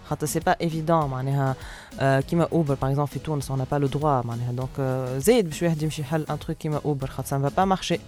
[0.10, 1.56] خاطر c'est pas évident معناها
[2.00, 4.52] آه كيما اوبر par exemple في تونس on a pas le droit معناها.
[4.52, 8.00] donc آه زايد باش واحد يمشي يحل un truc كيما اوبر خاطر ça pas marcher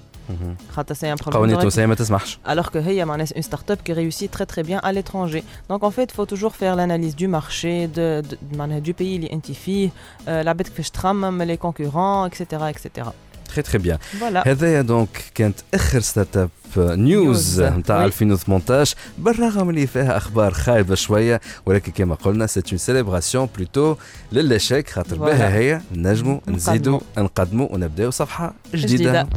[0.71, 3.93] خاطر c'est un problème قوانين التونسيه ما تسمحش alors que هي معناها une start-up qui
[3.93, 5.43] réussit très très bien à l'étranger.
[5.71, 9.01] Donc en fait, il faut toujours faire l'analyse du marché, de, de, معناها du pays
[9.01, 12.43] اللي انت فيه, euh, العباد كيفاش تخمم, les concurrents, etc.
[12.69, 13.05] etc.
[13.53, 14.47] très très bien Voilà.
[14.47, 18.05] هذايا donc كانت اخر startup news news، نتاع oui.
[18.05, 23.95] 2018 بالرغم اللي فيها أخبار خايبه شوية ولكن كما قلنا c'est une célébration plutôt
[24.31, 25.33] لل échec خاطر voilà.
[25.33, 27.25] باهي نجموا نزيدوا نقدموا.
[27.25, 29.27] نقدموا ونبداو صفحه جديده, جديدة.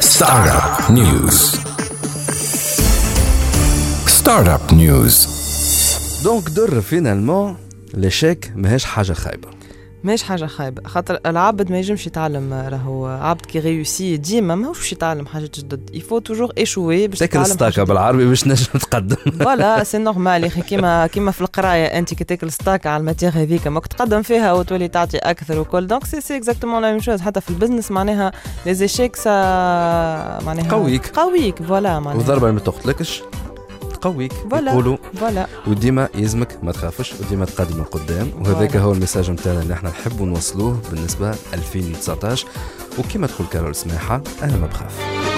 [0.00, 1.56] Startup News.
[4.06, 5.28] Startup News.
[6.24, 7.56] donc در finalement
[7.94, 9.55] l'échec ماهيش حاجة خايبه
[10.06, 10.88] ماهيش حاجة خايبة.
[10.88, 13.06] خاطر العبد ما ينجمش يتعلم راهو.
[13.06, 15.90] عبد كي réussit ديما ماهوش باش يتعلم حاجات جدد.
[15.94, 19.16] il faut toujours échouer باش تاكل ستاكا بالعربي باش نجم تقدم.
[19.16, 20.62] voilà c'est normal يا أخي.
[20.62, 24.52] كيما كيما في القراية أنت كي تاكل ستاك على ال matière هذيك ماك تقدم فيها
[24.52, 25.86] وتولي تعطي أكثر وكل.
[25.86, 28.32] donc c'est c'est exactement la même chose حتى في ال business معناها
[28.66, 29.30] les échecs ça
[30.44, 31.06] معناها قويك.
[31.06, 32.34] قويك voilà معناها.
[32.36, 33.22] اللي ما تقتلكش
[34.50, 34.72] voilà.
[34.72, 38.76] يقولوا voilà وديما يلزمك ما تخافش وديما تقدم لقدام وهذاك.
[38.76, 42.46] هو ال message نتاعنا اللي إحنا نحبوا نوصلوه بالنسبة 2019
[42.98, 45.35] وكما تقول كارول سماحة أنا ما بخاف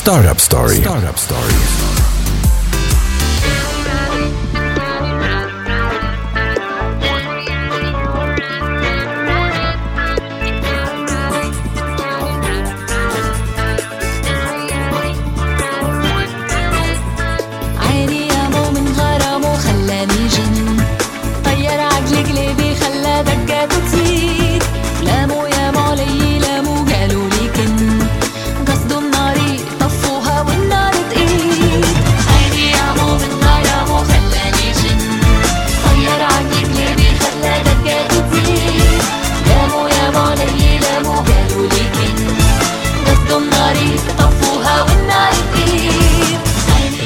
[0.00, 0.76] Startup Story.
[0.76, 1.99] Startup Story.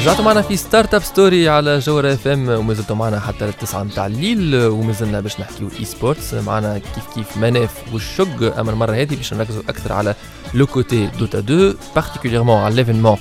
[0.05, 4.55] رجعتوا معنا في Startup Story على جوهر FM وما زلتوا معنا حتى للتسعة متاع الليل
[4.65, 9.61] وما زلنا باش نحكيو e-sports معنا كيف كيف مناف والشق اما المرة هذه باش نركزوا
[9.69, 10.15] أكثر على
[10.53, 13.17] le côté Dota 2 particulièrement على l'événement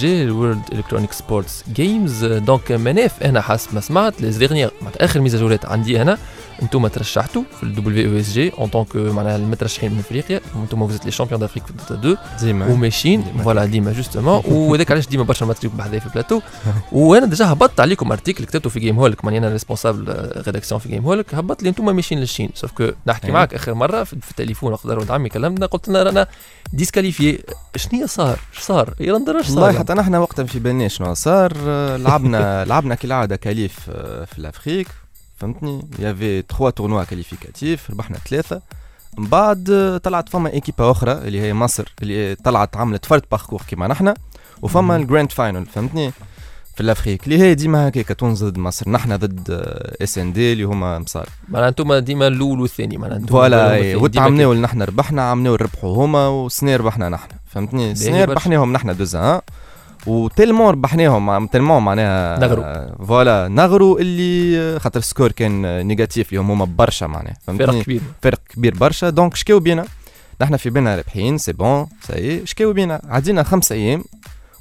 [0.00, 5.20] جي ال World Electronic Sports Games donc مناف أنا حسب ما سمعت لي معناتها آخر
[5.20, 6.18] ميزاجورات عندي أنا.
[6.62, 11.04] أنتم ترشحتوا في ال WESG en tant que معناها المترشحين من افريقيا أنتم vous êtes
[11.04, 13.24] les champions d'Afrique في Dota 2 ديما وماشيين.
[13.44, 16.40] voilà ديما justement وهذاك علاش ديما برشا نمثلوك بحذايا في البلاتو
[16.92, 20.04] وأنا déjà هبطت عليكم article كتبته في جيم هولك ماني أنا responsable
[20.46, 23.32] rédaction في جيم هولك هبط لي أنتم ماشيين للشين sauf que نحكي أي.
[23.32, 26.26] معك آخر مرة في, التليفون وقت ولد عمي كلمنا قلت لنا رانا
[26.72, 27.42] disqualifiés
[27.76, 31.14] شنو صار؟ اش صار؟ يا ندرا اش صار؟ والله حتى نحن وقتها في بالناش شنو
[31.14, 31.52] صار
[31.96, 34.86] لعبنا لعبنا كالعادة qualifs آه، في ال Afrique
[35.40, 38.62] فهمتني y avait trois tournois qualificatifs ربحنا ثلاثة
[39.18, 43.62] من بعد آه، طلعت فما ايكيبا أخرى اللي هي مصر اللي طلعت عملت فرد parcours
[43.68, 44.14] كيما نحن
[44.62, 44.96] وفما.
[44.96, 46.12] الجراند فاينل فهمتني
[46.74, 49.50] في الافريك اللي هي ديما هكاك تونس ضد مصر نحن ضد
[50.02, 53.96] اس ان دي اللي هما مصار معناها أنتم ديما الأول والثاني معناها فوالا الأول إيه،
[53.96, 54.02] والثاني.
[54.02, 54.52] وقت ديما عملناو كده.
[54.52, 58.24] اللي نحن ربحنا عملناو ربحوا هما والسنة ربحنا نحن فهمتني السنة.
[58.24, 59.42] ربحناهم نحن دوزا
[60.06, 62.96] وتلمون ربحناهم تلمون معناها نغرو.
[63.06, 68.00] فوالا نغرو اللي خاطر السكور كان نيجاتيف اللي هما برشا معناها فرق كبير.
[68.22, 69.84] فرق كبير برشا دونك شكاو بينا؟
[70.40, 73.00] نحن في بالنا رابحين c'est bon ça y est شكاو بينا.
[73.08, 74.04] عدينا خمس أيام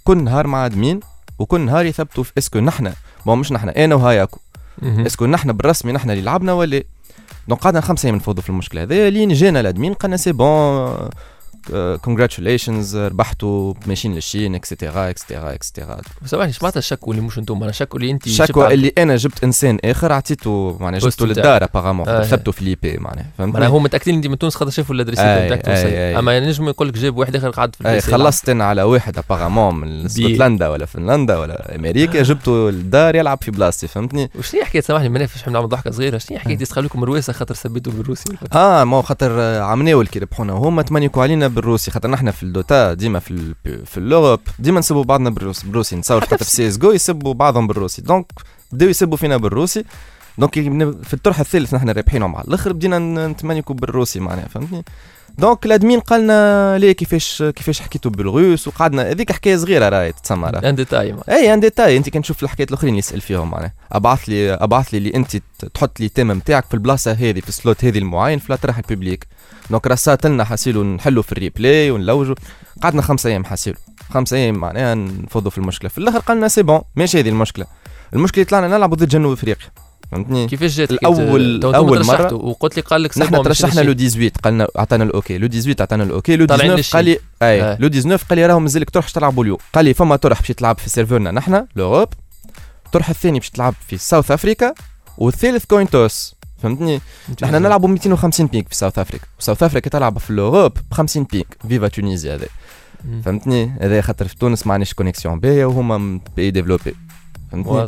[0.04, 1.00] كل نهار مع admin
[1.40, 2.94] وكل نهار يثبتوا في est-ce que نحن.
[3.26, 4.40] bon مش نحن أنا وهاياكو.
[4.84, 6.84] est-ce que نحن بالرسمي نحن اللي لعبنا ولا؟
[7.48, 10.96] donc قعدنا خمسة أيام نفضوا في المشكلة هذايا لين جانا ال admin قالنا c'est bon
[12.02, 18.02] congratulations ربحتوا ماشيين للشين اكسترا اكسترا اكسترا سامحني معناتها الشكوى اللي مش أنتم أنا شكوى
[18.02, 21.26] اللي انت الشكوى اللي أنا جبت انسان اخر عطيته معناها جبته.
[21.26, 22.22] للدار apparemment آه.
[22.52, 25.62] في l'IP معناها معناها فهمتني هم متأكدين انت من تونس خاطر شافوا l'adresse IP، بتاعك
[25.66, 25.88] تونسي.
[26.20, 29.76] أما ينجم يقول لك جاب واحد آخر قعد في البلايص خلصت أنا على واحد apparemment
[29.76, 34.82] من اسكتلندا ولا فنلندا ولا أمريكا جبته للدار يلعب في بلاصتي فهمتني؟ وشنو هي حكاية؟
[34.82, 36.18] سامحني ما نعرفش نعمل ضحكة صغيرة.
[36.18, 40.12] شنو هي حكاية يسخايلوكم رواسه خاطر سبيتوا بالروسي آه ما هو خاطر آه، عمناو اللي
[40.18, 43.54] ربحونا هما تمانيكوا علينا بالروسي خاطر نحن في ال Dota ديما في
[43.86, 45.96] في l'Europe ديما نسبوا بعضنا بالروسي بالروسي.
[45.96, 48.02] نتصور حتى في CS GO يسبوا بعضهم بالروسي.
[48.02, 48.26] donc
[48.72, 49.84] بداو يسبوا فينا بالروسي.
[50.38, 50.54] donc
[51.04, 54.84] في الطرح الثالث نحن رابحينهم على الآخر بدينا ن- نتمانيكوا بالروسي معناها فهمتني؟
[55.38, 59.12] donc ال admin قالنا ليه كيفاش كيفاش حكيتوا بالروسي وقعدنا.
[59.12, 62.90] هذيك حكاية صغيرة راهي تسمى un détail et un détail أنت كان تشوف الحكايات الأخرين
[62.90, 63.74] اللي يسأل فيهم معناها.
[63.92, 65.38] أبعث لي أبعث لي اللي أنت
[65.74, 68.85] تحط لي team نتاعك في البلاصة هذه في ال slot هذه المعين في الاطراح ال
[68.85, 69.28] public
[69.70, 72.36] donc رسات لنا حاسيلو نحلوا في ال replay ونلوجوا
[72.82, 73.78] قعدنا خمسة أيام حاسيلو.
[74.10, 75.90] خمسة أيام معناها نفضوا في المشكلة.
[75.90, 77.66] في الآخر قالنا c'est bon ماشي هذه المشكلة.
[78.14, 79.68] المشكلة طلعنا نلعبوا ضد جنوب إفريقيا.
[80.12, 83.82] فهمتني؟ كيفاش جات الأول اول مره وقلت لي قال لك نحن ترشحنا.
[83.82, 87.06] لو 18 قالنا عطانا ال OK le 18 عطانا ال OK le طالعين 19 قال
[87.06, 87.20] لي.
[87.42, 87.78] أي آه.
[87.80, 90.78] le 19 قال لي راهو مازالك تروحش تلعبوا اليوم قال لي فما طرح باش تلعب
[90.78, 92.08] في serveur نا نحن l'Europe
[92.86, 94.74] الطرح الثاني باش تلعب في South Africa
[95.18, 97.02] والثالث coin toss فهمتني
[97.44, 99.26] نحن نلعبوا 250 ping في South Africa.
[99.40, 101.58] و South Africa تلعب في l'Europe ب 50 ping.
[101.68, 102.48] viva Tunisie هذا.
[103.26, 106.96] فهمتني؟ هذا خاطر في تونس ما عندناش connexion باهيه وهما pays développés
[107.52, 107.88] فهمتني.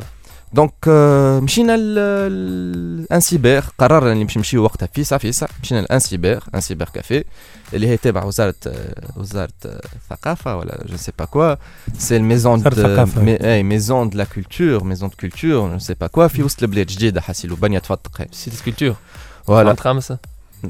[0.54, 5.87] donc آه، مشينا ل un cyber قررنا اللي باش نمشيو وقتها فيسع فيسع مشينا ل
[5.87, 7.24] un cyber un cyber café
[7.74, 11.56] اللي هي تابع وزاره آه، وزاره آه، الثقافه ولا je sais pas quoi
[11.98, 13.54] c'est la maison وزارة الثقافة.
[13.54, 16.86] اي maison de la culture maison de culture je sais pas quoi في وسط البلاد
[16.86, 18.96] جديده حاسيلو بنيه تفتق هي cité culture
[19.48, 20.18] voilà خامسه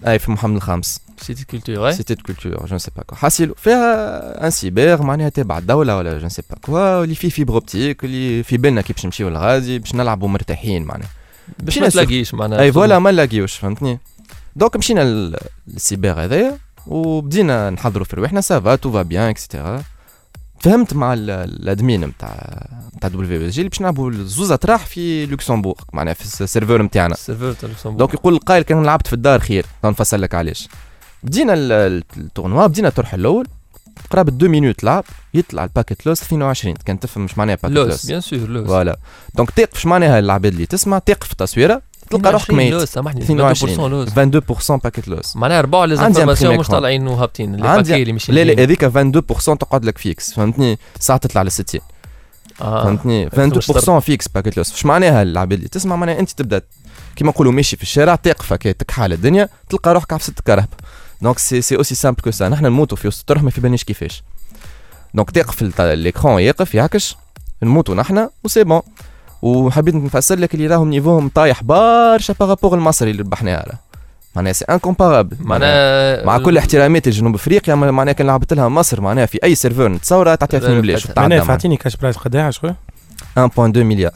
[0.08, 4.52] اي في محمد الخامس cité culture cité culture je sais pas quoi حاسيلو فيها un
[4.52, 8.58] cyber معناها تابع الدولة ولا je sais pas quoi اللي فيه fibre optique اللي في
[8.58, 11.10] بالنا كي باش نمشيو للغازي باش نلعبوا مرتاحين معناها
[11.60, 11.90] باش ما.
[11.90, 14.00] تلاقيش معناها اي voilà ما نلاقيوش فهمتني
[14.56, 19.43] donc مشينا لل- للسيبر هذايا وبدينا نحضروا في رواحنا ça va tout va bien et
[19.43, 19.84] cetera
[20.64, 22.66] فهمت مع ال- ال admin نتاع
[22.98, 27.19] نتاع WESG اللي باش نلعبوا زوز اطراح في لوكسمبورغ معناها في ال serveur نتاعنا ال
[27.19, 27.98] serveur تاع لوكسمبورغ.
[28.00, 29.66] donc يقول القائل كان لعبت في الدار خير.
[29.84, 30.68] نفسر لك علاش.
[31.24, 33.48] بدينا ال- ال- ال tournoi بدينا الطرح الأول
[34.10, 38.06] قرابة deux minutes لعب يطلع ال packet loss 22 كان تفهم مش معناها packet loss
[38.06, 38.68] bien sûr loss.
[38.68, 38.98] voilà.
[39.36, 42.74] donc تقف معناها العباد اللي تسمع؟ تقف التصويرة تلقى روحك 22 ميت.
[42.74, 44.10] loss سامحني 22 loss
[44.70, 46.68] 22% packet loss معناها اربعه les informations مش.
[46.68, 51.18] طالعين وهابطين les paquets اللي مش لا لا هذيك 22% تقعد لك fixe فهمتني؟ ساعه
[51.20, 51.82] تطلع ل 60
[52.62, 52.84] آه.
[52.84, 56.62] فهمتني؟ فهمت 22% fixe packet loss اش معناها العباد اللي تسمع معناها انت تبدأ
[57.16, 60.78] كيما نقولوا ماشي في الشارع تقف هكا تكحال الدنيا تلقى روحك عفست الكرهبه
[61.22, 63.84] donc c'est c'est aussi simple que ça نحن نموتوا في وسط الطرح ما في بالناش
[63.84, 64.24] كيفاش.
[65.14, 67.16] donc تقف l'écran يقف يعكش.
[67.64, 68.82] نموتوا نحن و c'est bon
[69.42, 73.80] وحبيت نفسر لك اللي راهم niveau هم طايح برشا par rapport المصري اللي ربحناه راه
[74.36, 79.26] معناها c'est incomparable معناها مع كل احتراماتي لجنوب أفريقيا معناها كان لعبت لها مصر معناها
[79.26, 82.76] في أي serveur نتصور تعطيها في بلاش معناها فاعطيني كاش برايس قداش شوي
[83.40, 84.14] 1.2 مليار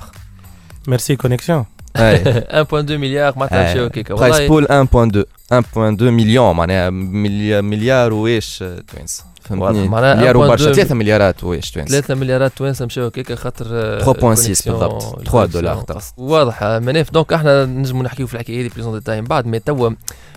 [0.88, 8.14] ميرسي كونيكسيون 1.2 مليار معناتها مشاو هكاك برايس بول 1.2 1.2 مليون معناها مليار, مليار
[8.14, 9.26] واش واضح.
[9.42, 14.00] فهمتني مليار 1.2 وبرشا 3 مليارات واش تونس 3 مليارات توانسه مشاو هكاك خاطر آه،
[14.00, 15.02] 3.6 الكونيكسيون- بالضبط.
[15.02, 16.02] 3 الكونيكسيون دولار.
[16.18, 19.90] واضح مناف دونك إحنا نجموا نحكيو في الحكاية هذه بليزون ديتاي من بعد ما توا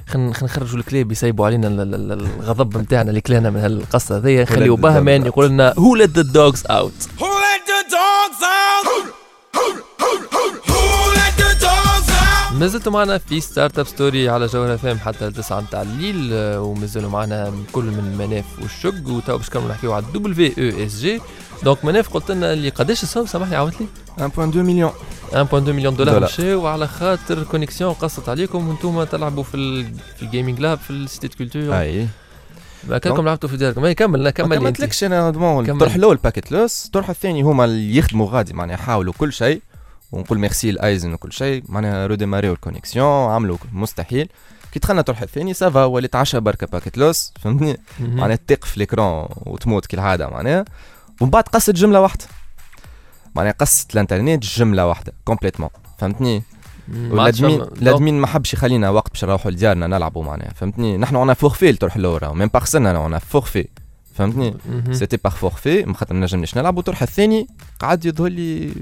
[0.09, 4.43] خلينا نخرجوا الكلاب يسيبوا علينا ال- ال- ال- الغضب نتاعنا اللي كلانا من هالقصه هذيا
[4.43, 5.27] نخليو the بها dogs مان out.
[5.27, 9.88] يقول لنا هو ليت ذا دوغز اوت Who let the dogs out?
[12.59, 17.53] مازلتوا معنا في Startup Story على جوهرة FM حتى التسعة متاع الليل آه، ومازالوا معنا
[17.73, 21.21] كل من مناف والشق وتوا باش كانوا نحكيو على ال WESG
[21.63, 23.87] donc مناف قلت لنا اللي قداش السوم سامحني عاودت لي
[24.29, 24.91] 1.2 مليون
[25.33, 26.31] 1.2 مليون دولار دولار.
[26.31, 29.85] مشاو على خاطر connexion قصت عليكم وأنتم تلعبوا في.
[30.17, 32.07] في ال gaming lab في ال cité culture اي
[32.89, 35.29] ما كانكم لعبتوا في داركم اي كمل ما كمل انت كملتلكش أنا.
[35.75, 39.63] الطرح الأول packet loss الطرح الثاني هما اللي يخدموا غادي معناها يحاولوا كل شيء.
[40.13, 41.63] ونقول ميرسي لأيزن وكل شيء.
[41.69, 44.29] معناها redémarrer و ال connexion عملوا مستحيل.
[44.73, 47.77] كي دخلنا الطرح الثاني ça va وليت 10 بركة packet loss فهمتني.
[48.01, 50.65] معناها تقف l'écran وتموت كالعاده معناها.
[51.21, 52.25] ومن بعد قصت جملة واحدة.
[53.35, 56.43] معناها قصت الانترنت جملة واحدة complètement فهمتني؟
[57.11, 60.97] وال admin فما- ال admin ما حبش يخلينا وقت باش نروحوا لديارنا نلعبوا معناها فهمتني؟
[60.97, 63.69] نحن أنا فورفي تروح الأول ميم باغ سنه أنا فورفي
[64.19, 64.55] فهمتني.
[64.93, 67.47] سيتي باغ فورفي خاطر ما نجمناش نلعب وتروح الثاني
[67.81, 68.73] قعد يظهر لي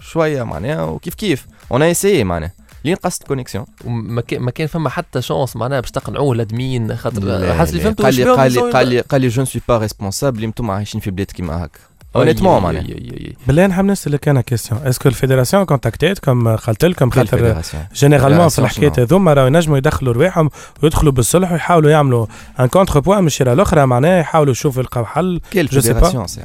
[0.00, 1.46] شوية معناها وكيف كيف.
[1.72, 2.52] اون اسيي معناها.
[2.84, 7.22] لين قصت كونيكسيون وما كان ما كان فما حتى شونس معناها باش تقنعوه الادمين خاطر
[7.22, 7.82] لا، حاسس اللي.
[7.82, 11.00] فهمته قال لي قال لي قال لي قال لي جو نسوي با ريسبونسابل أنتم عايشين
[11.00, 11.78] في بلاد كيما هكا.
[12.16, 13.36] اونيتمون أي- معناها أي- أي- أي.
[13.46, 18.48] بالله نحب نسالك أنا كيستيون اسكو الفيدراسيون كونتاكتات كم قالت لكم كيل خاطر فيدراسيون جينيرالمون
[18.48, 20.50] في شنو؟ هذوما راهو ينجموا يدخلوا رواحهم
[20.82, 22.26] ويدخلوا بالصلح ويحاولوا يعملوا
[22.60, 25.68] ان كونتر بوان من الشيره الاخرى معناها يحاولوا يشوفوا يلقاو حل كيل.
[25.68, 26.40] فيدراسيون سي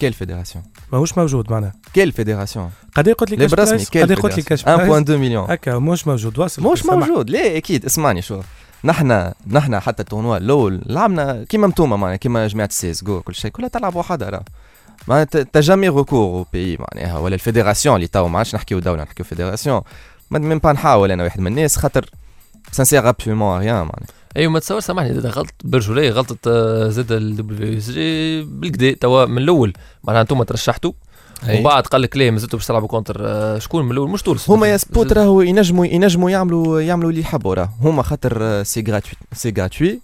[0.00, 4.36] كيل فيدراسيون ماهوش موجود معناها كيل فيدراسيون قد قلت لي لا كاش برايس قد قلت
[4.36, 4.68] لي كاش 1.2
[5.10, 6.84] مليون هكا مش موجود واصل مش.
[6.86, 8.40] موجود ليه أكيد اسمعني شو.
[8.84, 13.50] نحنا نحنا حتى التورنوا الأول لعبنا كيما انتوما معناها كيما جماعة السيس جو كل شيء.
[13.50, 14.42] كلها تلعب وحدها راه.
[15.08, 19.02] ما تا جامي ريكور أو بي معناها ولا الفيدراسيون اللي تو ما عادش نحكيو دوله
[19.02, 19.80] نحكيو فيدراسيون.
[20.30, 22.10] ما ميم با نحاول أنا واحد من الناس خاطر
[22.72, 24.06] سانسير ابسولومون ريان معناها.
[24.36, 29.26] أيوه ما تصور سامحني زاد غلط برجولية غلطه آه، زاد الدبليو اس جي بالكدا توا
[29.26, 29.72] من الأول
[30.04, 30.92] معناها أنتم ترشحتوا.
[31.48, 34.50] ومن بعد قال لك ليه مازلتوا باش تلعبوا كونتر آه، شكون؟ من الأول مش تونس.
[34.50, 39.12] هما يا سبوت راهو ينجموا ينجموا يعملوا يعملوا اللي يحبوا راه هما خاطر سي غراتوي
[39.32, 40.00] سي غراتوي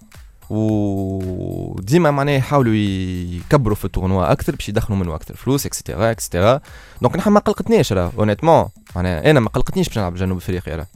[0.49, 6.59] وديما معناها يحاولوا يكبروا في التورنوا أكثر باش يدخلوا منه أكثر فلوس اكسترا اكسترا
[7.01, 10.87] دونك نحن ما قلقتنيش راه اونيتمون معناها أنا ما قلقتنيش باش نلعب جنوب أفريقيا راه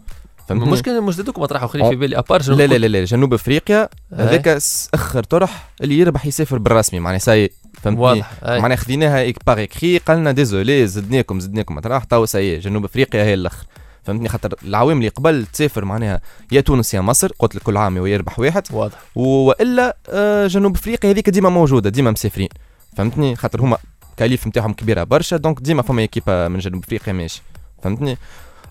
[0.47, 3.81] فهمتني؟ المشكلة مش زادوك مطرح اخرين في بالي ابار لا لا لا لا جنوب أفريقيا
[3.83, 3.89] أي.
[4.23, 4.47] هذاك
[4.93, 7.51] أخر طرح اللي يربح يسافر بالرسمي معناها ساي
[7.81, 8.61] فهمتني واضح أي.
[8.61, 13.33] معناها خديناها إك باغ اكري قالنا ديزولي زدناكم زدناكم مطرح تو ساي جنوب أفريقيا هي
[13.33, 13.65] الأخر
[14.03, 17.97] فهمتني؟ خاطر العوام اللي قبل تسافر معناها يا تونس يا مصر قلت لك كل عام
[17.97, 18.63] ويربح واحد.
[18.71, 18.97] واضح.
[19.15, 22.49] وإلا آه، جنوب أفريقيا هذيك ديما موجودة ديما مسافرين.
[22.97, 23.77] فهمتني؟ خاطر هما
[24.17, 27.41] كاليف نتاعهم كبيرة برشا دونك ديما فما ايكيبا من جنوب أفريقيا ماشي.
[27.83, 28.17] فهمتني؟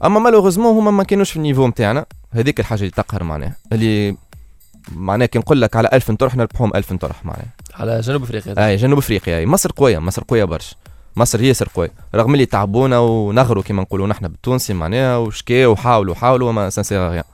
[0.04, 2.06] أما مالوغوزمون هما ما كانوش في النيفو نتاعنا.
[2.32, 3.56] هذيك الحاجة اللي تقهر معناها.
[3.72, 4.16] اللي
[4.92, 7.46] معناها كي نقول لك على 1000 طرح نربحهم 1000 طرح معناها.
[7.74, 8.66] على جنوب أفريقيا.
[8.66, 9.46] أي جنوب أفريقيا أي.
[9.46, 10.76] مصر قوية مصر قوية برشا.
[11.16, 16.48] مصر ياسر قوية رغم اللي تعبونا ونغروا كما نقولوا نحن بالتونسي معناها وشكاو وحاولوا حاولوا
[16.48, 17.24] وما سانسير ريان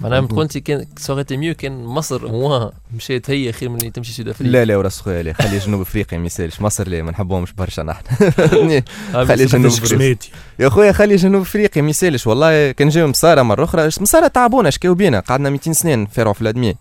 [0.00, 4.12] معناها تقول انت كان سوغيتي ميو كان مصر موان مشيت هي خير من اللي تمشي
[4.12, 4.52] سود أفريقيا.
[4.52, 6.60] لا لا وراس خويا لا خلي جنوب أفريقيا ما يسالش.
[6.60, 8.02] مصر لا ما نحبهمش برشا نحن؟
[9.28, 10.16] خلي جنوب أفريقيا.
[10.58, 12.26] يا خويا خلي جنوب أفريقيا ما يسالش.
[12.26, 13.86] والله كان جاو مصاروة مرة أخرى.
[13.86, 15.20] مصاروة تعبونا شكاو بينا.
[15.20, 16.74] قعدنا 200 سنين نفرعوا في ال admin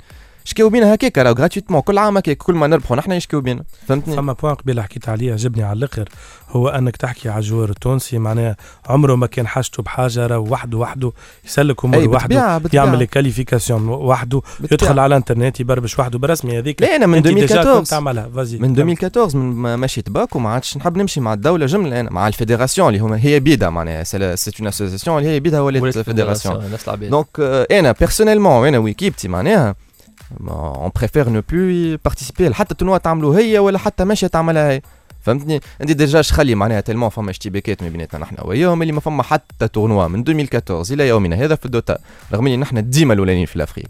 [0.50, 4.16] شكاو بينا هكاك راهو gratuitement كل عام هكاك كل ما نربحوا نحن يشكاو بينا فهمتني؟
[4.16, 6.10] فما point قبيله حكيت عليه عجبني على الآخر
[6.50, 11.12] هو أنك تحكي على الجوار التونسي معناها عمره ما كان حاجته بحاجة راه وحده وحده
[11.46, 12.62] يسلك أمور وحده.
[12.74, 14.42] يعمل ال qualification وحده.
[14.72, 16.82] يدخل على الإنترنت يبربش وحده برسمي هذيك.
[16.82, 20.36] لا أنا من أنت ديجا كنت 2014 تعملها فازي من 2014 من ما مشيت باك
[20.36, 24.04] وما عادش نحب نمشي مع الدولة جملة أنا مع الفيدراسيون اللي هما هي بيدا معناها
[24.04, 27.28] سي اون اسوسيسيون اللي هي بيدا ولات ولات فيدراسيون فيدراسيون، نفس العباد دونك
[27.72, 29.76] أنا بيرسونيلمون أنا ويكيبتي معناها
[30.48, 34.82] اون بريفير نو بلو بارتيسيبي حتى التنوا تعملوا هي ولا حتى ماشيه تعملها هي.
[35.22, 39.24] فهمتني؟ انت ديجا خلي معناها تلمون فما اشتباكات ما بيناتنا نحن وياهم اللي ما فما
[39.24, 41.98] حتى تورنوا من 2014 إلى يومنا هذا في الدوتا
[42.34, 43.88] رغم إني نحن ديما الأولانيين في الافريق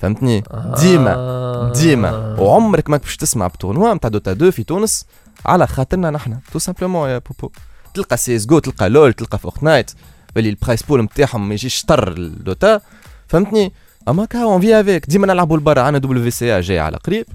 [0.00, 0.44] فهمتني؟
[0.80, 1.72] ديما آه.
[1.72, 5.06] ديما وعمرك ما باش تسمع بتورنوا نتاع دوتا 2 في تونس
[5.46, 7.52] على خاطرنا نحن تو سامبلومون يا بوبو.
[7.94, 9.90] تلقى سي إس جو تلقى لول تلقى فورتنايت
[10.36, 12.80] اللي البرايس بول نتاعهم ما يجيش طر الدوتا.
[13.28, 13.72] فهمتني؟
[14.08, 17.26] أما كا اون في افيك ديما نلعبوا البرا عندنا دبليو سي ا جاي على قريب.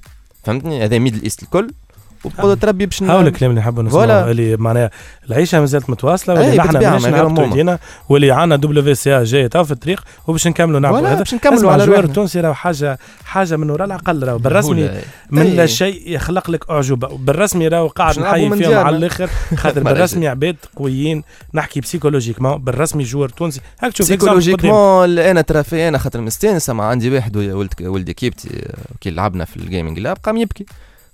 [0.44, 1.72] فهمتني؟ هذا ميدل إيست الكل.
[2.26, 4.32] وبقدر تربي باش هاو الكلام اللي نحبوا نسمعوا فوالا.
[4.32, 4.90] اللي معناها
[5.30, 7.44] العيشة مازالت متواصلة واللي نحن بالطبيعة، ماناش نهبطوا.
[7.44, 11.34] ايدينا واللي عندنا دبليو سي ا جاي تو في الطريق وباش نكملوا نعملوا هذا باش
[11.34, 12.04] نكملوا على الجوار.
[12.04, 15.02] التونسي راه حاجة حاجة من وراء العقل راه بالرسمي مهولة.
[15.32, 15.56] من.
[15.56, 19.92] لا شيء يخلق لك أعجوبة بالرسمي راهو قاعد نحيي فيهم على ما- الآخر خاطر ما
[19.94, 21.24] بالرسمي عباد قويين
[21.54, 24.20] نحكي بسيكولوجيكمون بالرسمي جوار تونسي هاك تشوف example قدام.
[24.20, 28.72] سيكولوجيكمون أنا ترى في أنا خاطر مستانس أما عندي واحد ويا ولد ولد كيبتي
[29.02, 30.66] كي لعبنا في الجيمنج لاب قام يبكي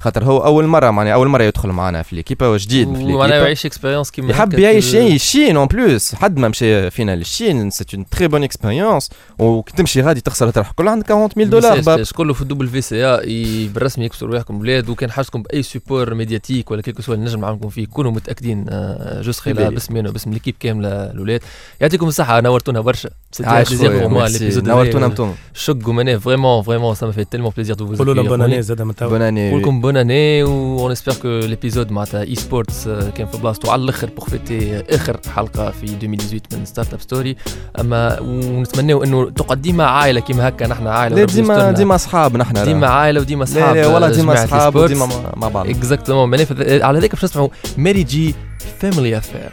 [0.01, 3.45] خاطر هو أول مرة معناها أول مرة يدخل معنا في ليكيبا وجديد في ومعناها ليكيبا
[3.45, 8.05] يعيش اكسبيريونس كيما يحب يعيش الشين اون بلوس حد ما مشى فينا للشين سي اون
[8.09, 10.71] تري بون اكسبيريونس وكي تمشي غادي تخسر تروح.
[10.71, 15.11] كل عندك 40000 دولار كله في الدبل في سي إي بالرسمي يكسروا رواحكم بلاد وكان
[15.11, 19.39] حاجتكم بأي سيبور ميدياتيك ولا كيكو سوا اللي نجم نعاونكم فيه كونوا متأكدين آه، جوست
[19.39, 19.69] خير بالي.
[19.69, 21.41] باسمي أنا وباسم ليكيب كاملة الأولاد.
[21.81, 23.09] يعطيكم الصحة نورتونا برشا.
[23.39, 28.13] بليزير نورتونا أنتم شق ومناة فريمون فريمون ça m'a fait tellement plaisir de vous قولوا
[28.13, 28.45] لهم accueillir, بون خويا.
[28.45, 33.37] اني زاد نقول لكم بون اني و espère que l'épisode معناتها اي سبورتس كان في
[33.37, 37.35] بلاصتو على الآخر بوغ فيتي اخر حلقه في 2018 من ستارت اب ستوري
[37.79, 41.71] اما ونتمناو إنه تقعد ديما عائلة كيما هكا نحن عائلة لا ديما.
[41.71, 42.63] ديما أصحاب نحن.
[42.63, 44.75] ديما عائلة وديما لا أصحاب لا والله ديما أصحاب.
[44.75, 48.35] وديما مع- بعض exactement معناها فذ- على ذاك باش نسمعوا Mary J
[48.79, 49.49] Family Affair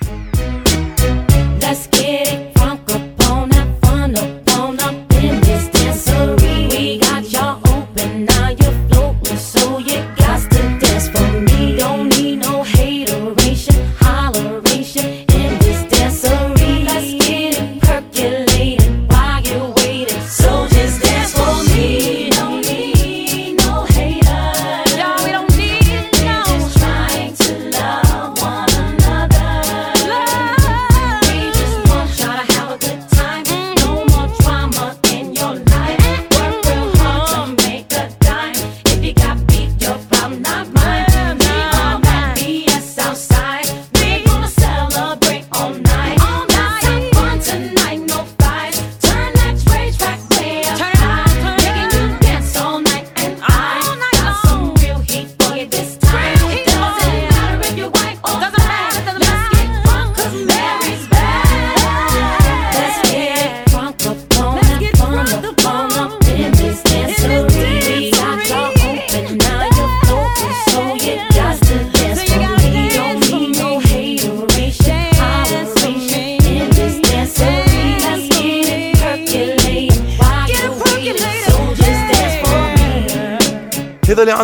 [1.61, 2.28] Let's get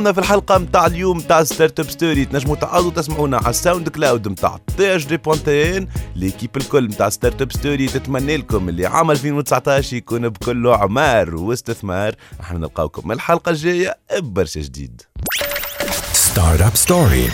[0.07, 4.59] عندنا في الحلقة نتاع اليوم نتاع Startup Story تنجموا تعاودوا تسمعونا على ال SoundCloud نتاع
[4.77, 10.77] THD point tn l'équipe الكل نتاع Startup Story تتمنى لكم اللي عام 2019 يكون بكله
[10.77, 12.15] عمار واستثمار.
[12.41, 15.03] إحنا نلقاوكم الحلقة الجاية ببرشا جديد.
[16.13, 17.31] Startup Story